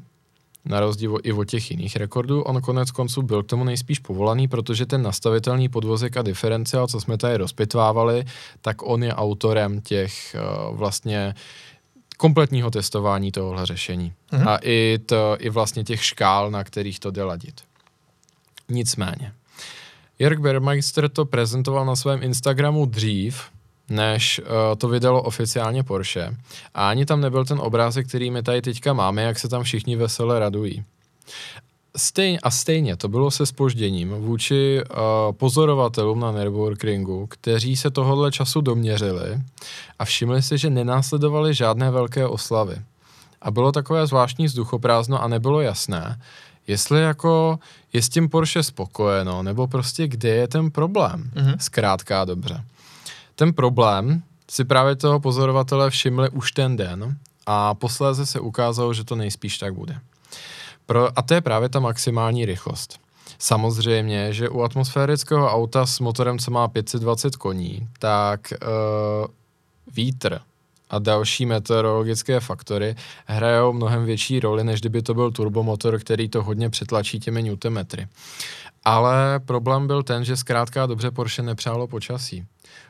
[0.64, 2.42] na rozdíl i od těch jiných rekordů.
[2.42, 7.00] On konec konců byl k tomu nejspíš povolaný, protože ten nastavitelný podvozek a diferenciál, co
[7.00, 8.24] jsme tady rozpitvávali,
[8.60, 11.34] tak on je autorem těch uh, vlastně
[12.20, 14.12] kompletního testování tohohle řešení.
[14.32, 14.48] Mhm.
[14.48, 17.60] A i, to, i vlastně těch škál, na kterých to jde ladit.
[18.68, 19.32] Nicméně,
[20.18, 23.42] Jörg Bermeister to prezentoval na svém Instagramu dřív,
[23.88, 24.46] než uh,
[24.78, 26.36] to vydalo oficiálně Porsche.
[26.74, 29.96] A ani tam nebyl ten obrázek, který my tady teďka máme, jak se tam všichni
[29.96, 30.84] vesele radují.
[31.96, 34.96] Stejně, a stejně to bylo se spožděním vůči uh,
[35.32, 39.40] pozorovatelům na Nürburgringu, kteří se tohohle času doměřili
[39.98, 42.76] a všimli si, že nenásledovaly žádné velké oslavy.
[43.42, 46.20] A bylo takové zvláštní vzduchoprázdno a nebylo jasné,
[46.66, 47.58] jestli jako
[47.92, 51.30] je s tím Porsche spokojeno, nebo prostě kde je ten problém.
[51.34, 51.56] Mm-hmm.
[51.58, 52.64] Zkrátka dobře.
[53.34, 57.16] Ten problém si právě toho pozorovatele všimli už ten den
[57.46, 59.98] a posléze se ukázalo, že to nejspíš tak bude.
[60.90, 62.98] Pro, a to je právě ta maximální rychlost.
[63.38, 69.26] Samozřejmě, že u atmosférického auta s motorem, co má 520 koní, tak uh,
[69.94, 70.40] vítr
[70.90, 76.42] a další meteorologické faktory hrajou mnohem větší roli, než kdyby to byl turbomotor, který to
[76.42, 78.08] hodně přetlačí těmi newtonmetry.
[78.84, 82.44] Ale problém byl ten, že zkrátka dobře Porsche nepřálo počasí.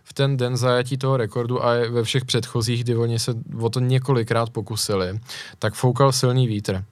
[0.04, 3.80] V ten den zajetí toho rekordu a ve všech předchozích, kdy oni se o to
[3.80, 5.20] několikrát pokusili,
[5.58, 6.84] tak foukal silný vítr.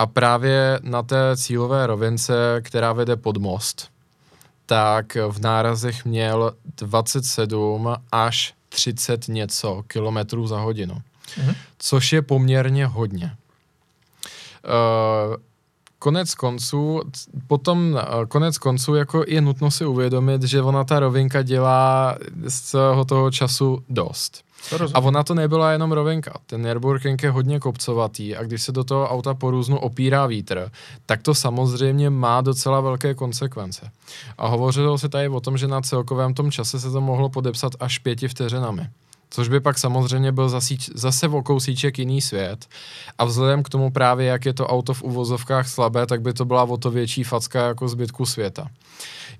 [0.00, 3.88] A právě na té cílové rovince, která vede pod most,
[4.66, 11.54] tak v nárazech měl 27 až 30 něco kilometrů za hodinu, mm-hmm.
[11.78, 13.36] což je poměrně hodně.
[14.64, 15.36] Uh,
[15.98, 17.00] konec konců,
[17.46, 22.16] potom uh, konec konců jako je nutno si uvědomit, že ona ta rovinka dělá
[22.48, 24.44] z celého toho času dost.
[24.94, 26.32] A ona to nebyla jenom rovinka.
[26.46, 30.70] Ten Nürburgring je hodně kopcovatý a když se do toho auta po různu opírá vítr,
[31.06, 33.90] tak to samozřejmě má docela velké konsekvence.
[34.38, 37.72] A hovořilo se tady o tom, že na celkovém tom čase se to mohlo podepsat
[37.80, 38.88] až pěti vteřinami.
[39.30, 42.66] Což by pak samozřejmě byl zasíč, zase o kousíček jiný svět.
[43.18, 46.44] A vzhledem k tomu právě, jak je to auto v uvozovkách slabé, tak by to
[46.44, 48.66] byla o to větší facka jako zbytku světa.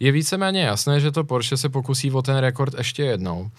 [0.01, 3.51] Je víceméně jasné, že to Porsche se pokusí o ten rekord ještě jednou.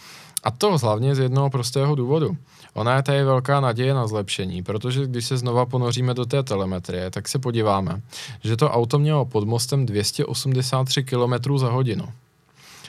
[0.43, 2.37] A to hlavně z jednoho prostého důvodu.
[2.73, 7.11] Ona je tady velká naděje na zlepšení, protože když se znova ponoříme do té telemetrie,
[7.11, 8.01] tak se podíváme,
[8.43, 12.07] že to auto mělo pod mostem 283 km za hodinu.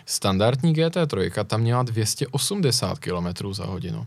[0.07, 4.07] Standardní GT3 tam měla 280 km za hodinu.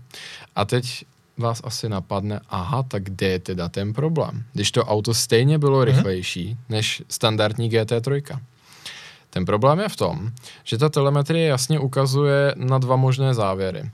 [0.55, 1.05] A teď
[1.37, 4.43] vás asi napadne, aha, tak kde je teda ten problém?
[4.53, 5.85] Když to auto stejně bylo mhm.
[5.85, 8.39] rychlejší než standardní GT3.
[9.35, 10.31] Ten problém je v tom,
[10.63, 13.91] že ta telemetrie jasně ukazuje na dva možné závěry.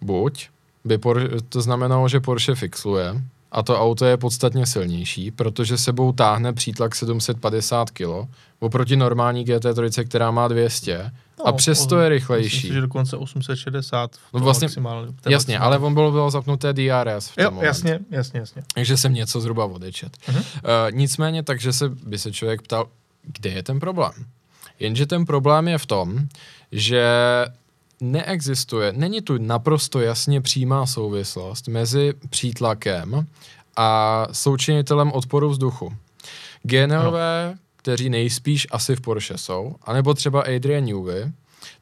[0.00, 0.48] Buď
[0.84, 3.22] by por- to znamenalo, že Porsche fixuje
[3.52, 8.28] a to auto je podstatně silnější, protože sebou táhne přítlak 750 kg
[8.60, 12.56] oproti normální GT3, která má 200 no, a přesto je rychlejší.
[12.56, 15.12] Myslím že dokonce 860 no vlastně, maximálně.
[15.28, 18.62] Jasně, ale on bylo, bylo zapnuté DRS v tom jo, jasně, jasně, jasně.
[18.74, 20.16] Takže jsem něco zhruba odečet.
[20.16, 20.36] Uh-huh.
[20.36, 20.42] Uh,
[20.90, 22.88] nicméně, takže se by se člověk ptal,
[23.22, 24.12] kde je ten problém?
[24.80, 26.28] Jenže ten problém je v tom,
[26.72, 27.06] že
[28.00, 33.26] neexistuje, není tu naprosto jasně přímá souvislost mezi přítlakem
[33.76, 35.96] a součinitelem odporu vzduchu.
[36.62, 37.58] Genové, no.
[37.76, 41.32] kteří nejspíš asi v Porsche jsou, anebo třeba Adrian Newey,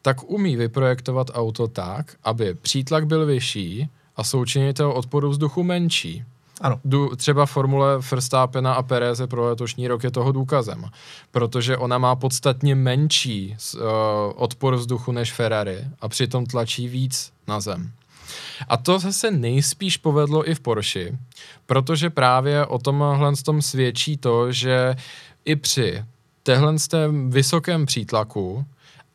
[0.03, 6.25] tak umí vyprojektovat auto tak, aby přítlak byl vyšší a součinitel odporu vzduchu menší.
[6.61, 6.81] Ano.
[6.85, 10.85] Du, třeba formule Verstappena a Pereze pro letošní rok je toho důkazem,
[11.31, 13.81] protože ona má podstatně menší uh,
[14.37, 17.91] odpor vzduchu než Ferrari a přitom tlačí víc na zem.
[18.69, 21.19] A to se nejspíš povedlo i v Porsche,
[21.67, 24.97] protože právě o tomhle tom svědčí to, že
[25.45, 26.05] i při
[26.43, 26.75] téhle
[27.29, 28.65] vysokém přítlaku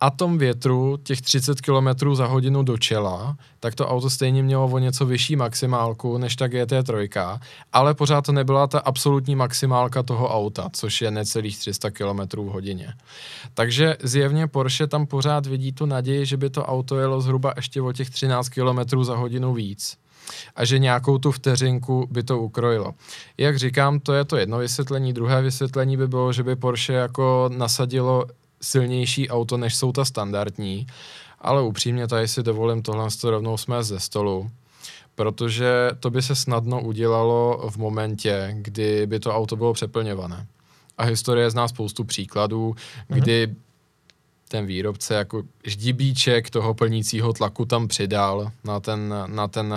[0.02, 4.66] a tom větru těch 30 km za hodinu do čela, tak to auto stejně mělo
[4.66, 7.40] o něco vyšší maximálku než ta GT3,
[7.74, 12.52] ale pořád to nebyla ta absolutní maximálka toho auta, což je necelých 300 km v
[12.52, 12.94] hodině.
[13.54, 17.82] Takže zjevně Porsche tam pořád vidí tu naději, že by to auto jelo zhruba ještě
[17.82, 19.98] o těch 13 km za hodinu víc
[20.56, 22.94] a že nějakou tu vteřinku by to ukrojilo.
[23.38, 25.14] Jak říkám, to je to jedno vysvětlení.
[25.14, 28.26] Druhé vysvětlení by bylo, že by Porsche jako nasadilo
[28.62, 30.88] silnější auto, než jsou ta standardní,
[31.40, 34.52] ale upřímně tady si dovolím tohle rovnou jsme ze stolu,
[35.16, 40.48] protože to by se snadno udělalo v momentě, kdy by to auto bylo přeplňované.
[40.98, 43.16] A historie zná spoustu příkladů, mm-hmm.
[43.16, 43.56] kdy
[44.48, 49.76] ten výrobce jako ždibíček toho plnícího tlaku tam přidal na ten, na ten,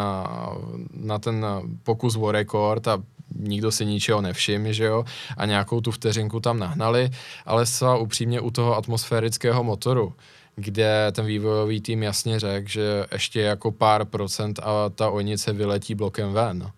[0.94, 1.46] na ten
[1.82, 3.02] pokus o rekord a
[3.38, 5.04] nikdo si ničeho nevšiml, že jo,
[5.36, 7.10] a nějakou tu vteřinku tam nahnali,
[7.46, 10.12] ale zcela upřímně u toho atmosférického motoru,
[10.56, 15.94] kde ten vývojový tým jasně řekl, že ještě jako pár procent a ta onice vyletí
[15.94, 16.70] blokem ven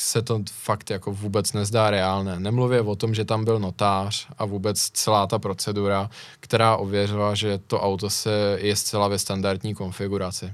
[0.00, 2.40] se to fakt jako vůbec nezdá reálné.
[2.40, 7.58] Nemluvě o tom, že tam byl notář a vůbec celá ta procedura, která ověřila, že
[7.58, 10.44] to auto se je zcela ve standardní konfiguraci.
[10.44, 10.52] Uh,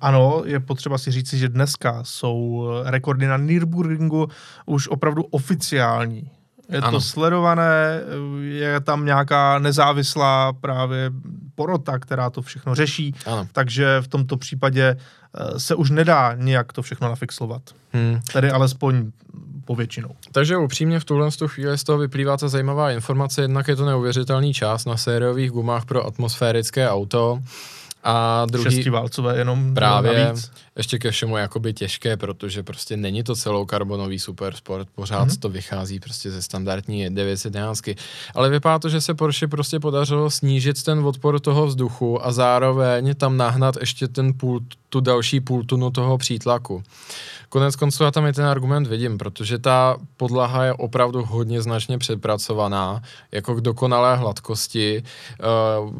[0.00, 4.28] ano, je potřeba si říci, že dneska jsou rekordy na Nürburgringu
[4.66, 6.30] už opravdu oficiální
[6.72, 6.90] Je Ano.
[6.90, 8.00] to sledované,
[8.42, 11.10] je tam nějaká nezávislá právě
[11.54, 13.48] porota, která to všechno řeší, Ano.
[13.52, 17.62] takže v tomto případě eh, se už nedá nějak to všechno nafixlovat.
[17.92, 18.20] Hmm.
[18.32, 19.10] Tedy alespoň
[19.64, 20.08] povětšinou.
[20.32, 23.86] Takže upřímně v tuhle tu chvíli z toho vyplývá ta zajímavá informace, jednak je to
[23.86, 27.40] neuvěřitelný čas na sériových gumách pro atmosférické auto
[28.04, 30.24] a druhý, Šestiválcové jenom Právě.
[30.24, 30.50] navíc.
[30.76, 35.36] ještě ke všemu jakoby těžké, protože prostě není to celokarbonový supersport, pořád Mhm.
[35.36, 37.96] to vychází prostě ze standardní 911.
[38.34, 43.14] Ale vypadá to, že se Porsche prostě podařilo snížit ten odpor toho vzduchu a zároveň
[43.14, 46.82] tam nahnat ještě ten půl, tu další půl tunu toho přítlaku.
[47.52, 51.98] Konec konců já tam i ten argument vidím, protože ta podlaha je opravdu hodně značně
[51.98, 55.02] předpracovaná, jako k dokonalé hladkosti.
[55.04, 55.44] Eh,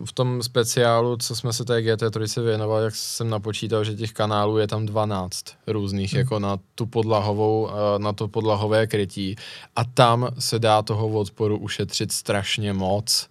[0.04, 4.58] V tom speciálu, co jsme se té GT3 věnovali, jak jsem napočítal, že těch kanálů
[4.58, 6.18] je tam 12 různých, Hmm.
[6.18, 9.36] jako na tu podlahovou, eh, na to podlahové krytí.
[9.76, 13.28] A tam se dá toho odporu ušetřit strašně moc.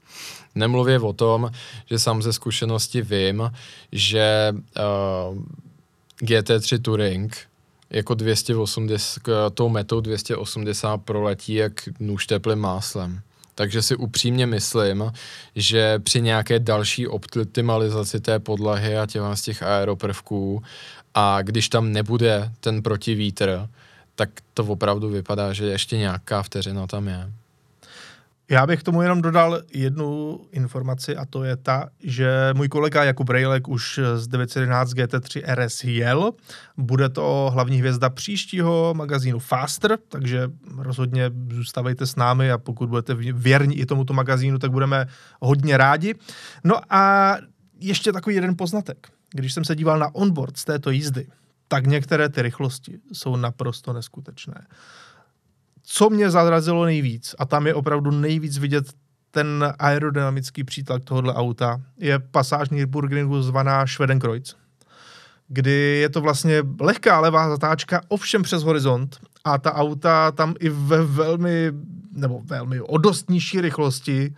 [0.55, 1.51] Nemluvě o tom,
[1.89, 3.51] že sám ze zkušenosti vím,
[3.91, 5.37] že uh,
[6.21, 7.50] GT3 Touring
[7.91, 13.21] jako 280, k- tou metou 280 proletí jak nůž teplým máslem.
[13.55, 15.11] Takže si upřímně myslím,
[15.55, 20.63] že při nějaké další optimalizaci té podlahy a těchto z těch aeroprvků
[21.13, 23.67] a když tam nebude ten protivítr,
[24.15, 27.31] tak to opravdu vypadá, že ještě nějaká vteřina tam je.
[28.51, 33.29] Já bych tomu jenom dodal jednu informaci a to je ta, že můj kolega Jakub
[33.29, 36.31] Rejlek už z 911 GT3 RS jel.
[36.77, 40.47] Bude to hlavní hvězda příštího magazínu Faster, takže
[40.77, 45.07] rozhodně zůstavejte s námi a pokud budete věrní i tomuto magazínu, tak budeme
[45.41, 46.15] hodně rádi.
[46.63, 47.35] No a
[47.79, 49.07] ještě takový jeden poznatek.
[49.33, 51.27] Když jsem se díval na onboard z této jízdy,
[51.67, 54.67] tak některé ty rychlosti jsou naprosto neskutečné
[55.93, 58.85] co mě zarazilo nejvíc, a tam je opravdu nejvíc vidět
[59.31, 64.55] ten aerodynamický přítlak tohohle auta, je pasáž Nürburgringu zvaná Schwedenkreuz,
[65.47, 65.71] kdy
[66.01, 71.05] je to vlastně lehká levá zatáčka, ovšem přes horizont a ta auta tam i ve
[71.05, 71.71] velmi,
[72.11, 74.35] nebo velmi o dost nižší rychlosti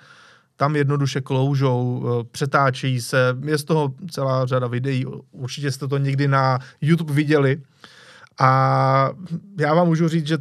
[0.55, 5.97] tam jednoduše kloužou, eh, přetáčejí se, je z toho celá řada videí, určitě jste to
[5.97, 7.61] někdy na YouTube viděli.
[8.39, 9.09] A
[9.59, 10.37] já vám můžu říct, že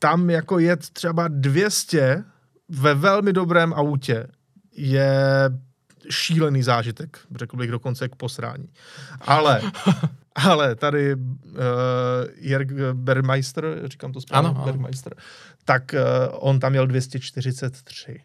[0.00, 2.24] tam jako jet třeba 200
[2.68, 4.26] ve velmi dobrém autě
[4.76, 5.10] je
[6.10, 8.68] šílený zážitek, řekl bych dokonce k posrání.
[9.20, 9.62] Ale,
[10.34, 11.20] ale tady uh,
[12.36, 14.72] Jörg Bermeister, říkám to správně, Ano, ano.
[14.72, 15.14] Bermeister,
[15.64, 18.22] tak uh, on tam měl 243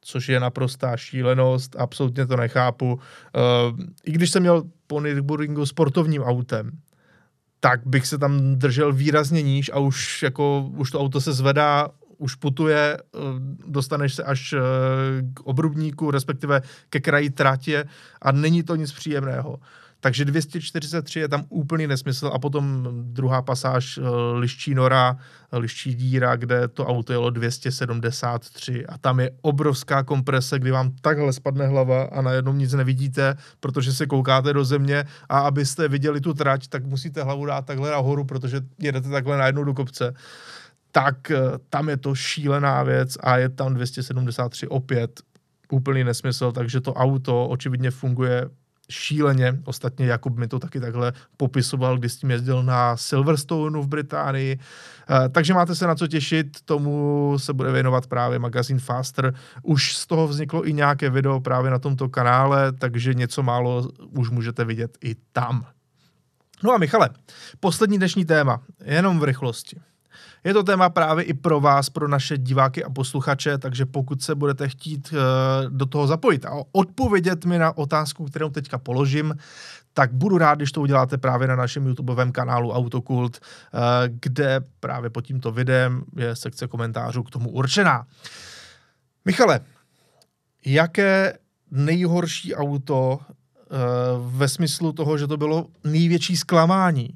[0.00, 2.92] což je naprostá šílenost, absolutně to nechápu.
[2.92, 3.00] Uh,
[4.04, 6.70] I když jsem měl po Nürburgringu sportovním autem,
[7.60, 11.88] tak bych se tam držel výrazně níž a už jako, už to auto se zvedá,
[12.18, 13.18] už putuje, eh,
[13.66, 14.58] dostaneš se až eh,
[15.34, 17.84] k obrubníku, respektive ke kraji tratě
[18.22, 19.58] a není to nic příjemného.
[20.00, 24.02] Takže 243 je tam úplný nesmysl a potom druhá pasáž eh,
[24.38, 25.18] Liščí nora,
[25.52, 30.92] eh, Liščí díra, kde to auto jelo 273 a tam je obrovská komprese, kdy vám
[31.00, 36.20] takhle spadne hlava a najednou nic nevidíte, protože se koukáte do země a abyste viděli
[36.20, 40.14] tu trať, tak musíte hlavu dát takhle nahoru, protože jedete takhle najednou do kopce.
[40.92, 41.38] Tak eh,
[41.70, 45.20] tam je to šílená věc a je tam 273 opět
[45.70, 48.48] úplný nesmysl, takže to auto očividně funguje
[48.90, 49.58] šíleně.
[49.64, 54.58] Ostatně Jakub mi to taky takhle popisoval, když s tím jezdil na Silverstoneu v Británii.
[55.10, 59.34] Eh, Takže máte se na co těšit, tomu se bude věnovat právě magazín Faster.
[59.62, 64.30] Už z toho vzniklo i nějaké video právě na tomto kanále, takže něco málo už
[64.30, 65.66] můžete vidět i tam.
[66.64, 67.10] No a Michale,
[67.60, 69.80] poslední dnešní téma, jenom v rychlosti.
[70.44, 74.34] Je to téma právě i pro vás, pro naše diváky a posluchače, takže pokud se
[74.34, 75.18] budete chtít uh,
[75.70, 79.34] do toho zapojit a odpovědět mi na otázku, kterou teďka položím,
[79.92, 83.80] tak budu rád, když to uděláte právě na našem YouTubeovém kanálu Autokult, uh,
[84.20, 88.06] kde právě pod tímto videem je sekce komentářů k tomu určená.
[89.24, 89.60] Michale,
[90.64, 91.38] jaké
[91.70, 97.10] nejhorší auto uh, ve smyslu toho, že to bylo největší zklamání,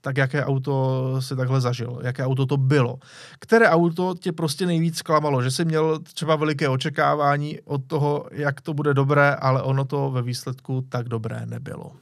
[0.00, 1.98] tak jaké auto si takhle zažil?
[2.02, 2.98] Jaké auto to bylo?
[3.38, 5.42] Které auto tě prostě nejvíc zklamalo?
[5.42, 10.10] Že jsi měl třeba veliké očekávání od toho, jak to bude dobré, ale ono to
[10.10, 11.92] ve výsledku tak dobré nebylo.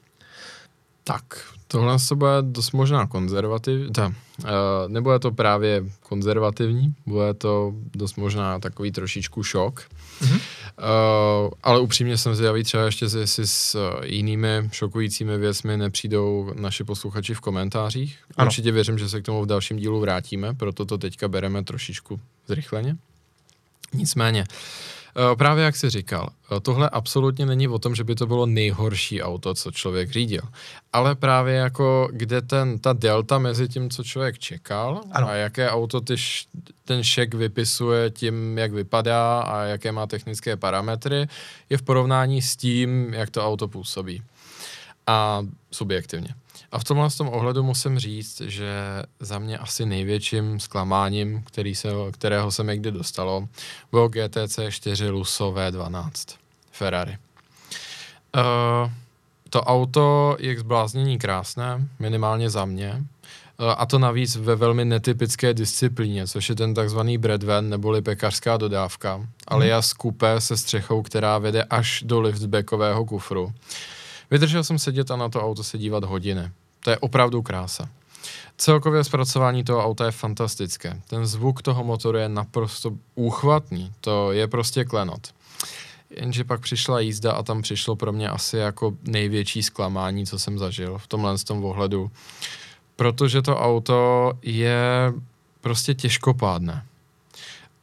[1.09, 1.25] Tak,
[1.69, 4.49] tohle se bude dost možná konzervativní, uh,
[4.89, 9.83] nebude to právě konzervativní, bude to dost možná takový trošičku šok.
[10.21, 10.35] Mm-hmm.
[10.35, 16.85] Uh, ale upřímně jsem zvědavý třeba ještě, jestli s uh, jinými šokujícími věcmi nepřijdou naši
[16.85, 18.19] posluchači v komentářích.
[18.37, 18.47] Ano.
[18.47, 22.21] Určitě věřím, že se k tomu v dalším dílu vrátíme, proto to teďka bereme trošičku
[22.49, 22.97] zrychleně.
[23.93, 24.98] Nicméně, uh, Eh,
[25.35, 29.23] právě jak jsi říkal, eh, tohle absolutně není o tom, že by to bylo nejhorší
[29.23, 30.43] auto, co člověk řídil.
[30.93, 35.29] Ale právě jako, kde ten, ta delta mezi tím, co člověk čekal ano.
[35.29, 36.15] a jaké auto ty,
[36.85, 41.27] ten šek vypisuje tím, jak vypadá a jaké má technické parametry,
[41.71, 44.23] je v porovnání s tím, jak to auto působí.
[45.07, 46.35] A subjektivně.
[46.73, 48.73] A v tomhle tom ohledu musím říct, že
[49.21, 53.49] za mě asi největším zklamáním, který se, kterého se mi kdy dostalo,
[53.91, 56.11] bylo GTC 4 Lusso V12
[56.73, 57.17] Ferrari.
[58.37, 58.91] Uh,
[59.51, 63.05] to auto je k zbláznění krásné, minimálně za mě,
[63.61, 68.57] uh, a to navíc ve velmi netypické disciplíně, což je ten takzvaný breadvan neboli pekařská
[68.57, 69.27] dodávka, hmm.
[69.47, 73.53] alias kupé se střechou, která vede až do liftbackového kufru.
[74.31, 76.51] Vydržel jsem sedět a na to auto se dívat hodiny.
[76.81, 77.89] To je opravdu krása.
[78.57, 81.01] Celkově zpracování toho auta je fantastické.
[81.09, 83.93] Ten zvuk toho motoru je naprosto úchvatný.
[84.01, 85.35] To je prostě klenot.
[86.11, 90.59] Jenže pak přišla jízda a tam přišlo pro mě asi jako největší zklamání, co jsem
[90.59, 92.11] zažil v tomhle z tom ohledu.
[92.97, 95.13] Protože to auto je
[95.61, 96.85] prostě těžkopádné.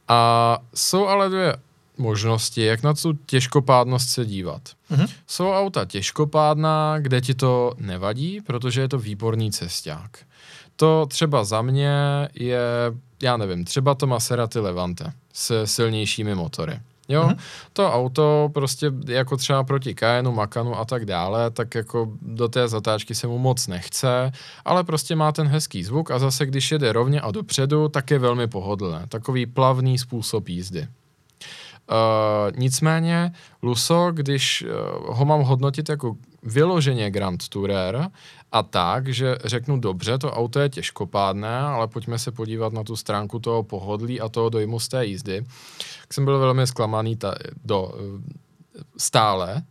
[0.07, 1.55] A jsou ale dvě
[1.97, 4.61] možnosti, jak na tu těžkopádnost se dívat.
[4.91, 5.09] Mm-hmm.
[5.27, 10.19] Jsou auta těžkopádná, kde ti to nevadí, protože je to výborný cesták.
[10.75, 11.93] To třeba za mě
[12.33, 12.61] je,
[13.23, 16.79] já nevím, třeba to Maserati Levante s silnějšími motory.
[17.07, 17.37] Jo, mm-hmm.
[17.73, 22.67] to auto prostě jako třeba proti Cayenu, Makanu a tak dále, tak jako do té
[22.67, 24.31] zatáčky se mu moc nechce,
[24.65, 28.19] ale prostě má ten hezký zvuk a zase když jede rovně a dopředu, tak je
[28.19, 29.05] velmi pohodlné.
[29.09, 30.87] Takový plavný způsob jízdy.
[31.91, 33.31] Uh, nicméně
[33.63, 38.09] Luso, když uh, ho mám hodnotit jako vyloženě Grand Tourer
[38.51, 42.95] a tak, že řeknu dobře, to auto je těžkopádné, ale pojďme se podívat na tu
[42.95, 45.45] stránku toho pohodlí a toho dojmu z té jízdy,
[46.01, 48.21] tak jsem byl velmi zklamaný ta, do, uh,
[48.97, 49.61] stále,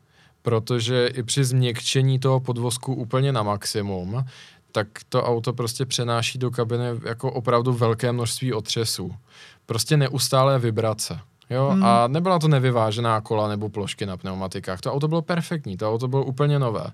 [0.43, 4.25] protože i při změkčení toho podvozku úplně na maximum,
[4.73, 9.15] tak to auto prostě přenáší do kabiny jako opravdu velké množství otřesů.
[9.67, 11.21] Prostě neustálé vibrace.
[11.55, 11.85] Jo, hmm.
[11.85, 14.81] a nebyla to nevyvážená kola nebo plošky na pneumatikách.
[14.81, 16.85] To auto bylo perfektní, to auto bylo úplně nové.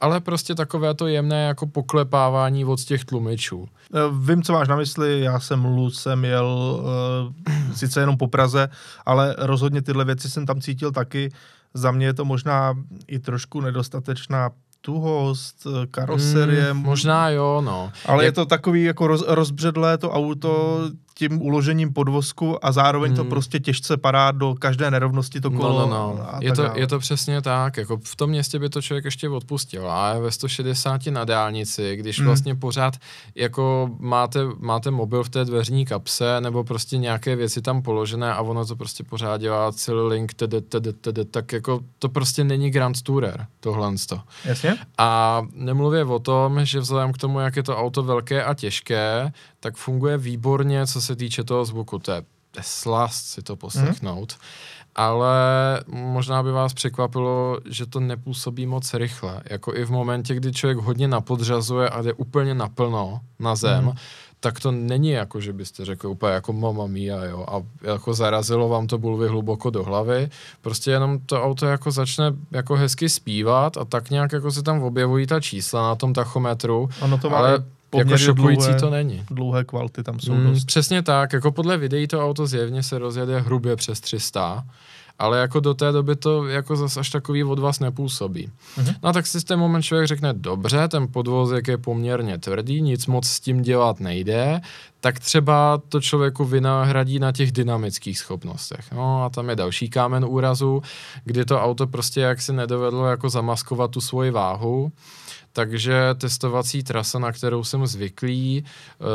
[0.00, 3.68] Ale prostě takové to jemné jako poklepávání od těch tlumičů.
[3.94, 8.68] Eh, vím, co máš na mysli, já jsem Lucem jel uh, sice jenom po Praze,
[9.06, 11.32] ale rozhodně tyhle věci jsem tam cítil taky.
[11.74, 12.74] Za mě je to možná
[13.06, 14.50] i trošku nedostatečná
[14.82, 16.72] tuhost, eh, karoserie.
[16.72, 17.92] Hmm, možná jo, no.
[18.06, 20.80] Ale je, je to takový jako roz, rozbředlé to auto,
[21.28, 23.16] tím uložením podvozku a zároveň hmm.
[23.16, 25.80] to prostě těžce padá do každé nerovnosti to kolo.
[25.80, 26.38] No, no, no.
[26.40, 29.90] Je, to, je to přesně tak, jako v tom městě by to člověk ještě odpustil,
[29.90, 32.26] a ve 160 na dálnici, když hmm.
[32.26, 32.94] vlastně pořád
[33.34, 38.40] jako máte, máte mobil v té dveřní kapse nebo prostě nějaké věci tam položené a
[38.40, 42.70] ono to prostě pořád dělá celý link, td, td, td, tak jako to prostě není
[42.70, 43.92] Grand Tourer, tohle.
[44.44, 44.76] Jasně.
[44.98, 49.32] A nemluvě o tom, že vzhledem k tomu, jak je to auto velké a těžké,
[49.62, 51.98] tak funguje výborně, co se týče toho zvuku.
[51.98, 52.22] To je,
[52.60, 54.32] slast si to poslechnout.
[54.32, 54.38] Mm.
[54.94, 55.36] Ale
[55.86, 59.40] možná by vás překvapilo, že to nepůsobí moc rychle.
[59.50, 63.92] Jako i v momentě, kdy člověk hodně napodřazuje a jde úplně naplno na zem, mm.
[64.40, 68.68] tak to není jako, že byste řekli úplně jako mama mia, jo, a jako zarazilo
[68.68, 70.30] vám to bulvy hluboko do hlavy.
[70.60, 74.82] Prostě jenom to auto jako začne jako hezky zpívat a tak nějak jako se tam
[74.82, 76.88] objevují ta čísla na tom tachometru.
[77.00, 77.64] Ono to má ale
[77.98, 79.24] jako šokující dlouhé, to není.
[79.30, 80.64] Dlouhé kvality tam jsou mm, dost.
[80.64, 84.64] Přesně tak, jako podle videí to auto zjevně se rozjede hrubě přes 300,
[85.18, 88.50] ale jako do té doby to jako zase až takový od vás nepůsobí.
[88.78, 88.94] Mm-hmm.
[89.02, 93.26] No tak si ten moment člověk řekne, dobře, ten podvozek je poměrně tvrdý, nic moc
[93.26, 94.60] s tím dělat nejde,
[95.00, 98.92] tak třeba to člověku vynahradí na těch dynamických schopnostech.
[98.92, 100.82] No a tam je další kámen úrazu,
[101.24, 104.92] kdy to auto prostě jak si nedovedlo jako zamaskovat tu svoji váhu,
[105.52, 108.64] takže testovací trasa, na kterou jsem zvyklý, e,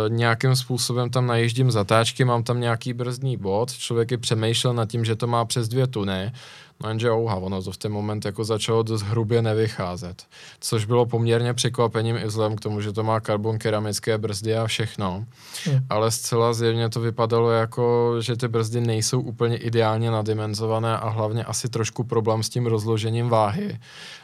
[0.10, 5.06] nějakým způsobem tam najíždím zatáčky, mám tam nějaký brzdní bod, člověk je přemýšlel nad tím,
[5.06, 6.32] že to má přes dvě tuny,
[6.84, 10.24] No jenže ouha, ono to v ten moment jako začalo dost hrubě nevycházet,
[10.60, 14.68] což bylo poměrně překvapením i vzhledem k tomu, že to má karbon keramické brzdy a
[14.68, 15.26] všechno,
[15.66, 15.80] hmm.
[15.90, 21.44] ale zcela zjevně to vypadalo jako, že ty brzdy nejsou úplně ideálně nadimenzované a hlavně
[21.44, 23.80] asi trošku problém s tím rozložením váhy.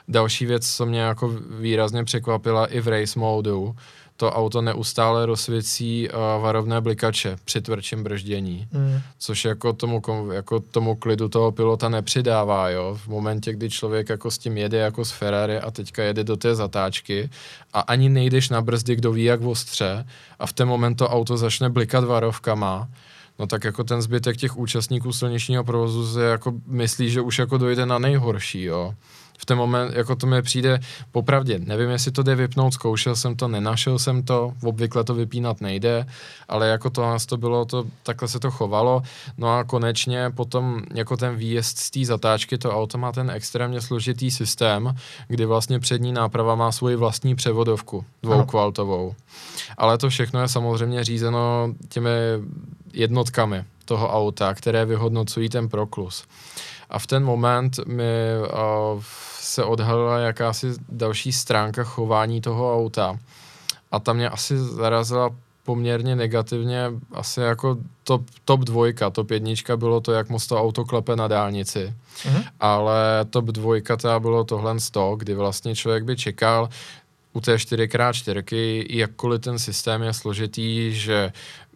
[0.07, 1.27] Další věc, co mě jako
[1.59, 3.75] výrazně překvapila i v race modu,
[4.17, 8.99] to auto neustále rozsvěcí uh, varovné blikače při tvrdším brždění, mm.
[9.19, 10.01] což jako tomu,
[10.31, 12.99] jako tomu klidu toho pilota nepřidává, jo.
[13.03, 16.37] V momentě, kdy člověk jako s tím jede jako z Ferrari a teďka jede do
[16.37, 17.29] té zatáčky
[17.73, 20.05] a ani nejdeš na brzdy, kdo ví jak ostře
[20.39, 22.89] a v ten moment to auto začne blikat varovkama,
[23.39, 27.57] no tak jako ten zbytek těch účastníků silničního provozu se jako myslí, že už jako
[27.57, 28.93] dojde na nejhorší, jo
[29.43, 30.79] v ten moment, jako to mi přijde
[31.11, 35.61] popravdě, nevím, jestli to jde vypnout, zkoušel jsem to, nenašel jsem to, obvykle to vypínat
[35.61, 36.05] nejde,
[36.47, 39.01] ale jako to nás to bylo, to, takhle se to chovalo,
[39.37, 43.81] no a konečně potom jako ten výjezd z té zatáčky, to auto má ten extrémně
[43.81, 44.95] složitý systém,
[45.27, 49.15] kdy vlastně přední náprava má svoji vlastní převodovku, dvoukvaltovou.
[49.77, 52.09] Ale to všechno je samozřejmě řízeno těmi
[52.93, 56.23] jednotkami toho auta, které vyhodnocují ten proklus.
[56.89, 58.03] A v ten moment mi
[58.93, 59.03] uh,
[59.39, 63.19] se odhalila jakási další stránka chování toho auta.
[63.91, 65.29] A ta mě asi zarazila
[65.63, 70.85] poměrně negativně, asi jako top, top dvojka, top jednička bylo to, jak moc to auto
[70.85, 71.93] klepe na dálnici.
[72.23, 72.43] Mm-hmm.
[72.59, 76.69] Ale top dvojka teda bylo tohle z toho, kdy vlastně člověk by čekal,
[77.33, 81.33] u té 4x4, jakkoliv ten systém je složitý, že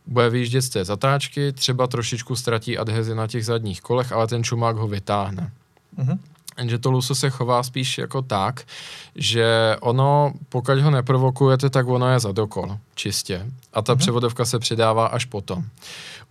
[0.08, 4.44] bude vyjíždět z té zatáčky, třeba trošičku ztratí adhezi na těch zadních kolech, ale ten
[4.44, 5.52] čumák ho vytáhne.
[5.98, 6.18] Mm-hmm.
[6.58, 8.64] Jenže to luso se chová spíš jako tak,
[9.16, 13.46] že ono, pokud ho neprovokujete, tak ono je za dokol, čistě.
[13.74, 13.98] A ta mm-hmm.
[13.98, 15.64] převodovka se přidává až potom.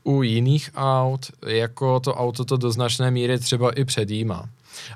[0.05, 4.49] U jiných aut, jako to auto to do značné míry třeba i předjímá.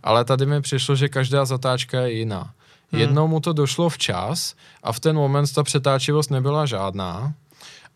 [0.03, 2.51] Ale tady mi přišlo, že každá zatáčka je jiná.
[2.93, 3.01] Hmm.
[3.01, 7.35] Jednou mu to došlo včas a v ten moment ta přetáčivost nebyla žádná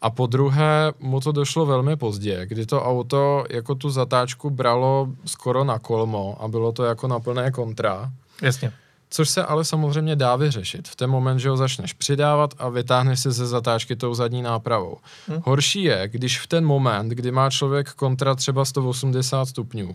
[0.04, 5.08] a po druhé mu to došlo velmi pozdě, kdy to auto jako tu zatáčku bralo
[5.24, 8.12] skoro na kolmo a bylo to jako na plné kontra.
[8.42, 8.72] Jasně.
[9.10, 10.88] Což se ale samozřejmě dá vyřešit.
[10.88, 14.96] V ten moment, že ho začneš přidávat a vytáhneš si ze zatáčky tou zadní nápravou.
[15.28, 15.40] Hmm.
[15.44, 19.94] Horší je, když v ten moment, kdy má člověk kontra třeba 180 stupňů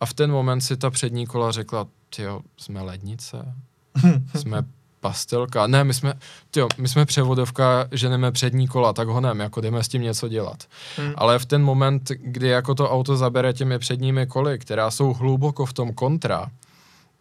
[0.00, 1.86] a v ten moment si ta přední kola řekla,
[2.18, 3.54] jo, jsme lednice,
[4.36, 4.64] jsme
[5.04, 5.66] pastelka.
[5.66, 6.14] Ne, my jsme,
[6.50, 10.64] tyjo, my jsme převodovka, ženeme přední kola, tak honem, jako jdeme s tím něco dělat.
[10.96, 11.12] Hmm.
[11.16, 15.66] Ale v ten moment, kdy jako to auto zabere těmi předními koly, která jsou hluboko
[15.66, 16.50] v tom kontra,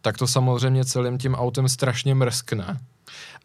[0.02, 2.80] tak to samozřejmě celým tím autem strašně mrskne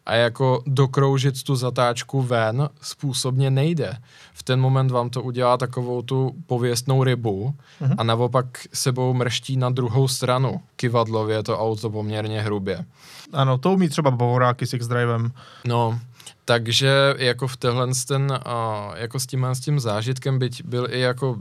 [0.09, 3.97] a jako dokroužit tu zatáčku ven způsobně nejde.
[4.33, 7.95] V ten moment vám to udělá takovou tu pověstnou rybu uh-huh.
[7.97, 10.61] a naopak sebou mrští na druhou stranu.
[10.75, 12.85] Kivadlově to auto poměrně hrubě.
[13.33, 15.31] Ano, to umí třeba Bavoráky s X-Drivem.
[15.67, 15.99] No,
[16.49, 18.39] takže jako v tenhle ten,
[18.95, 21.35] jako s tím, s tím zážitkem, byť byl i jako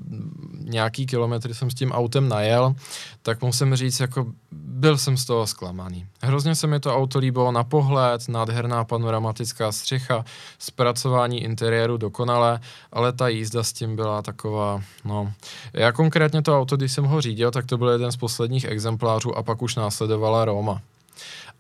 [0.59, 2.75] nějaký kilometry jsem s tím autem najel,
[3.23, 6.07] tak musím říct, jako byl jsem z toho zklamaný.
[6.23, 10.25] Hrozně se mi to auto líbilo na pohled, nádherná panoramatická střecha,
[10.59, 12.61] zpracování interiéru dokonale,
[12.93, 15.33] ale ta jízda s tím byla taková, no.
[15.73, 19.37] Já konkrétně to auto, když jsem ho řídil, tak to byl jeden z posledních exemplářů
[19.39, 20.81] a pak už následovala Roma.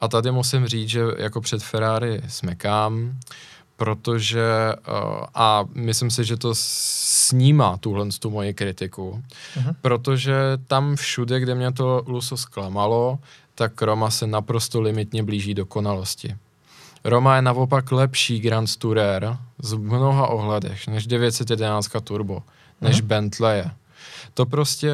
[0.01, 3.19] A tady musím říct, že jako před Ferrari smekám,
[3.77, 9.23] protože uh, a myslím si, že to snímá tuhle tu moji kritiku,
[9.57, 9.75] uh-huh.
[9.81, 10.35] protože
[10.67, 13.19] tam všude, kde mě to Luso zklamalo,
[13.55, 16.37] tak Roma se naprosto limitně blíží dokonalosti.
[17.05, 22.43] Roma je naopak lepší Grand Tourer z mnoha ohledech než 911 Turbo,
[22.81, 23.07] než uh-huh.
[23.07, 23.65] Bentley
[24.35, 24.93] to prostě,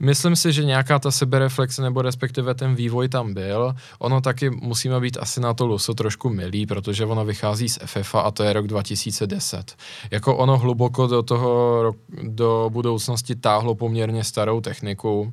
[0.00, 3.74] myslím si, že nějaká ta sebereflexe nebo respektive ten vývoj tam byl.
[3.98, 8.20] Ono taky musíme být asi na to Luso trošku milý, protože ono vychází z FFA
[8.20, 9.76] a to je rok 2010.
[10.10, 11.82] Jako ono hluboko do toho,
[12.22, 15.32] do budoucnosti táhlo poměrně starou techniku,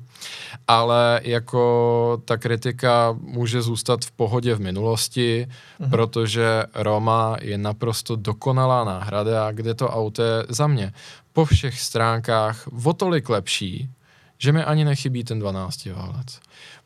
[0.68, 5.48] ale jako ta kritika může zůstat v pohodě v minulosti,
[5.80, 5.90] mhm.
[5.90, 10.94] protože Roma je naprosto dokonalá náhrada, kde to auto je za mě
[11.38, 13.90] po všech stránkách o tolik lepší,
[14.38, 16.40] že mi ani nechybí ten 12 válec.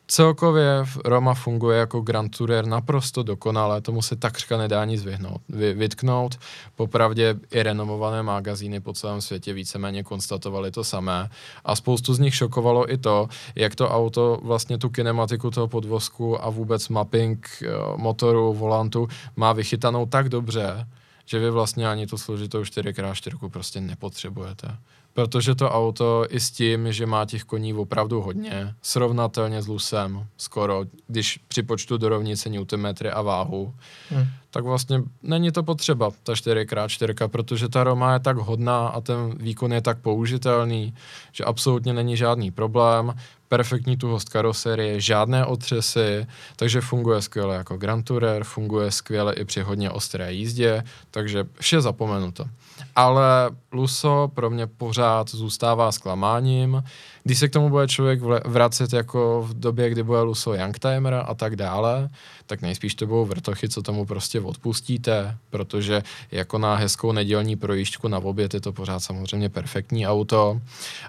[0.08, 5.74] Celkově Roma funguje jako Grand Tourer naprosto dokonale, tomu se takřka nedá nic vyhnout, vy,
[5.74, 6.40] vytknout.
[6.76, 11.30] Popravdě i renomované magazíny po celém světě víceméně konstatovali to samé
[11.66, 16.44] a spoustu z nich šokovalo i to, jak to auto vlastně tu kinematiku toho podvozku
[16.44, 20.88] a vůbec mapping eh, motoru, volantu má vychytanou tak dobře,
[21.26, 24.78] že vy vlastně ani tu složitou 4x4 prostě nepotřebujete.
[25.14, 30.28] protože to auto i s tím, že má těch koní opravdu hodně, srovnatelně s Lusem,
[30.38, 33.74] skoro, když připočtu do rovnice Nm a váhu,
[34.10, 34.28] hmm.
[34.52, 39.38] tak vlastně není to potřeba, ta 4x4, protože ta Roma je tak hodná a ten
[39.38, 40.94] výkon je tak použitelný,
[41.32, 43.14] že absolutně není žádný problém
[43.52, 49.62] perfektní tuhost karoserie, žádné otřesy, takže funguje skvěle jako Grand Tourer, funguje skvěle i při
[49.62, 52.46] hodně ostré jízdě, takže vše zapomenuto.
[52.96, 56.84] Ale Luso pro mě pořád zůstává zklamáním.
[57.24, 61.34] Když se k tomu bude člověk vracet jako v době, kdy bude Luso Youngtimer a
[61.34, 62.10] tak dále,
[62.46, 68.08] tak nejspíš to budou vrtochy, co tomu prostě odpustíte, protože jako na hezkou nedělní projížďku
[68.08, 70.62] na oběd je to pořád samozřejmě perfektní auto,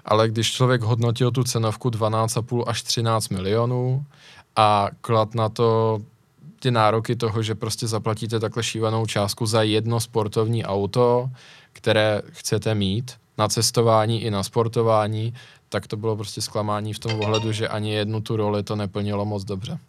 [0.05, 4.05] ale když člověk hodnotil tu cenovku 12,5 až 13 milionů
[4.55, 5.99] a klad na to
[6.59, 11.29] ty nároky toho, že prostě zaplatíte takhle šívanou částku za jedno sportovní auto,
[11.73, 15.33] které chcete mít na cestování i na sportování,
[15.73, 19.25] tak to bylo prostě zklamání v tom ohledu, že ani jednu tu roli to neplnilo
[19.25, 19.79] moc dobře.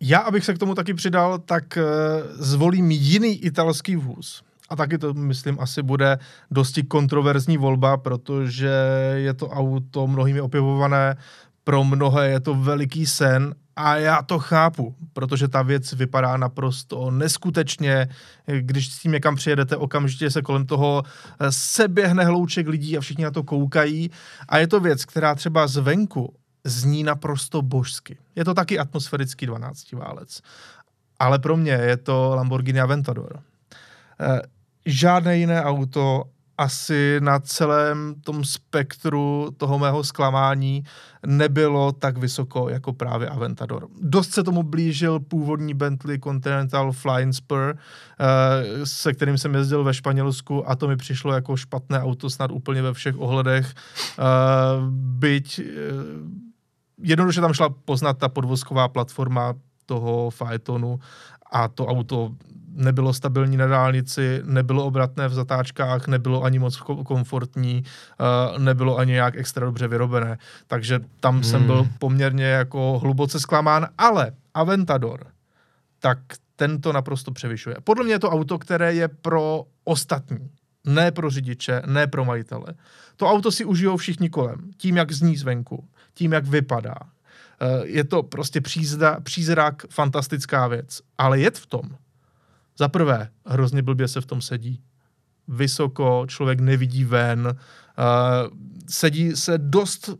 [0.00, 1.82] Já, abych se k tomu taky přidal, tak eh,
[2.32, 4.42] zvolím jiný italský vůz.
[4.68, 6.18] A taky to, myslím, asi bude
[6.50, 8.72] dosti kontroverzní volba, protože
[9.14, 11.16] je to auto mnohými opěvované,
[11.64, 17.10] pro mnohé je to veliký sen a já to chápu, protože ta věc vypadá naprosto
[17.10, 18.08] neskutečně.
[18.60, 21.02] Když s tím někam přijedete, okamžitě se kolem toho
[21.40, 24.10] eh, seběhne hlouček lidí a všichni na to koukají.
[24.48, 26.34] A je to věc, která třeba zvenku
[26.64, 28.18] zní naprosto božsky.
[28.36, 30.40] Je to taky atmosférický 12 válec.
[31.18, 33.40] Ale pro mě je to Lamborghini Aventador.
[34.20, 34.40] Eh,
[34.86, 36.24] žádné jiné auto
[36.58, 40.84] asi na celém tom spektru toho mého zklamání
[41.26, 43.88] nebylo tak vysoko jako právě Aventador.
[44.00, 47.76] Dost se tomu blížil původní Bentley Continental Flying Spur,
[48.20, 52.50] eh, se kterým jsem jezdil ve Španělsku a to mi přišlo jako špatné auto snad
[52.50, 53.74] úplně ve všech ohledech.
[54.18, 54.22] Eh,
[54.90, 55.64] byť eh,
[57.02, 59.54] jednoduše tam šla poznat ta podvozková platforma
[59.86, 61.00] toho Phaetonu
[61.52, 62.34] a to auto
[62.76, 66.76] nebylo stabilní na dálnici, nebylo obratné v zatáčkách, nebylo ani moc
[67.06, 67.84] komfortní,
[68.54, 70.38] uh, nebylo ani nějak extra dobře vyrobené.
[70.66, 71.44] Takže tam hmm.
[71.44, 75.26] jsem byl poměrně jako hluboce zklamán, ale Aventador,
[76.00, 76.18] tak
[76.56, 77.76] ten to naprosto převyšuje.
[77.84, 80.50] Podle mě je to auto, které je pro ostatní,
[80.84, 82.74] ne pro řidiče, ne pro majitele.
[83.16, 86.96] To auto si užijou všichni kolem, tím, jak zní zvenku, tím, jak vypadá.
[87.60, 91.00] Eh, je to prostě přízda, přízrak, fantastická věc.
[91.18, 91.82] Ale jet v tom,
[92.78, 94.80] za prvé, hrozně blbě se v tom sedí.
[95.48, 98.58] Vysoko, člověk nevidí ven, uh,
[98.88, 100.10] sedí se dost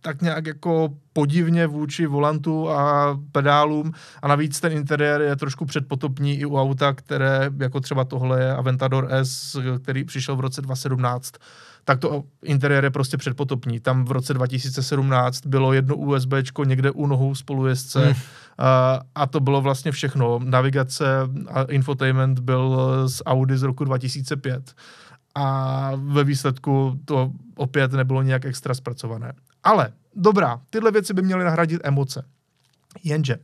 [0.00, 3.92] tak nějak jako podivně vůči volantu a pedálům.
[4.22, 8.52] A navíc ten interiér je trošku předpotopní i u auta, které jako třeba tohle je
[8.52, 11.34] Aventador S, který přišel v roce 2017
[11.88, 13.80] tak to interiér je prostě předpotopní.
[13.80, 16.32] Tam v roce 2017 bylo jedno USB
[16.64, 18.14] někde u nohou spolujezdce hmm.
[18.58, 20.40] a, a to bylo vlastně všechno.
[20.44, 21.06] Navigace
[21.50, 22.78] a infotainment byl
[23.08, 24.74] z Audi z roku 2005
[25.34, 29.32] a ve výsledku to opět nebylo nějak extra zpracované.
[29.64, 32.24] Ale dobrá, tyhle věci by měly nahradit emoce.
[33.04, 33.36] Jenže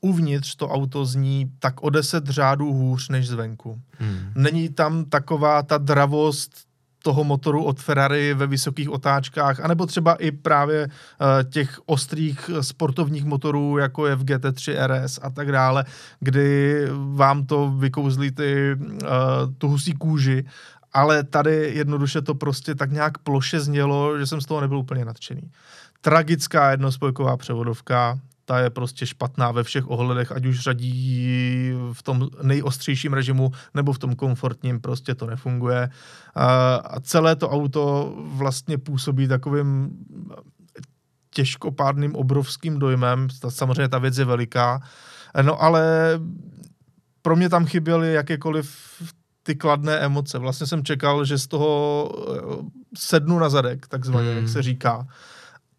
[0.00, 3.80] uvnitř to auto zní tak o deset řádů hůř než zvenku.
[3.98, 4.32] Hmm.
[4.34, 6.67] Není tam taková ta dravost,
[7.08, 13.24] toho motoru od Ferrari ve vysokých otáčkách, anebo třeba i právě uh, těch ostrých sportovních
[13.24, 15.84] motorů, jako je v GT3 RS a tak dále,
[16.20, 16.82] kdy
[17.14, 19.08] vám to vykouzlí ty, uh,
[19.58, 20.44] tu husí kůži,
[20.92, 25.04] ale tady jednoduše to prostě tak nějak ploše znělo, že jsem z toho nebyl úplně
[25.04, 25.50] nadšený.
[26.00, 28.18] Tragická jednospojková převodovka,
[28.48, 33.92] ta je prostě špatná ve všech ohledech, ať už řadí v tom nejostřejším režimu nebo
[33.92, 35.90] v tom komfortním, prostě to nefunguje.
[36.84, 39.90] A celé to auto vlastně působí takovým
[41.30, 43.28] těžkopádným obrovským dojmem.
[43.48, 44.80] Samozřejmě ta věc je veliká.
[45.42, 45.84] No ale
[47.22, 48.76] pro mě tam chyběly jakékoliv
[49.42, 50.38] ty kladné emoce.
[50.38, 51.70] Vlastně jsem čekal, že z toho
[52.08, 52.64] eh,
[52.96, 54.38] sednu na zadek, takzvaně, hmm.
[54.38, 55.06] jak se říká.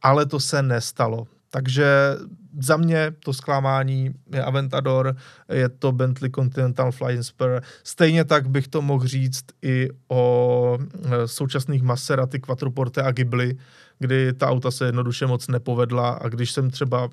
[0.02, 1.28] Ale to se nestalo.
[1.50, 2.16] Takže
[2.60, 5.16] za mě to zklamání je Aventador,
[5.52, 7.62] je to Bentley Continental Flying Spur.
[7.84, 13.58] Stejně tak bych to mohl říct i o e, současných Maserati, Quattroporte a Ghibli,
[14.00, 17.10] kdy ta auta se jednoduše moc nepovedla a když jsem třeba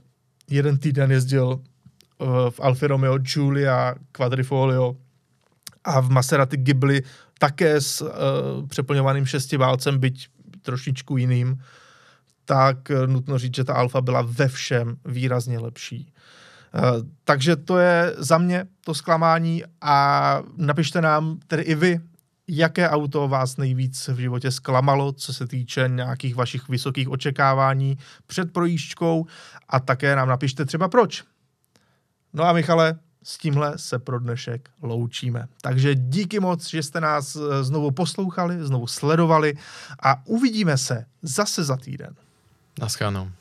[0.51, 4.97] jeden týden jezdil e, v Alfa Romeo Giulia Quadrifoglio
[5.85, 7.03] a v Maserati Ghibli
[7.39, 8.09] také s uh,
[8.67, 10.29] přeplňovaným šestiválcem, byť
[10.63, 11.61] trošičku jiným,
[12.47, 16.13] tak eh, nutno říct, že ta alfa byla ve všem výrazně lepší.
[16.75, 16.81] Eh,
[17.25, 22.01] takže to je za mě to zklamání a napište nám tedy i vy,
[22.49, 28.53] jaké auto vás nejvíc v životě zklamalo, co se týče nějakých vašich vysokých očekávání před
[28.53, 29.27] projížďkou
[29.69, 31.25] a také nám napište třeba proč.
[32.33, 35.49] No a Michale, s tímhle se pro dnešek loučíme.
[35.61, 39.55] Takže díky moc, že jste nás eh, znovu poslouchali, znovu sledovali
[40.03, 42.15] a uvidíme se zase za týden.
[42.77, 43.35] Nas gaan.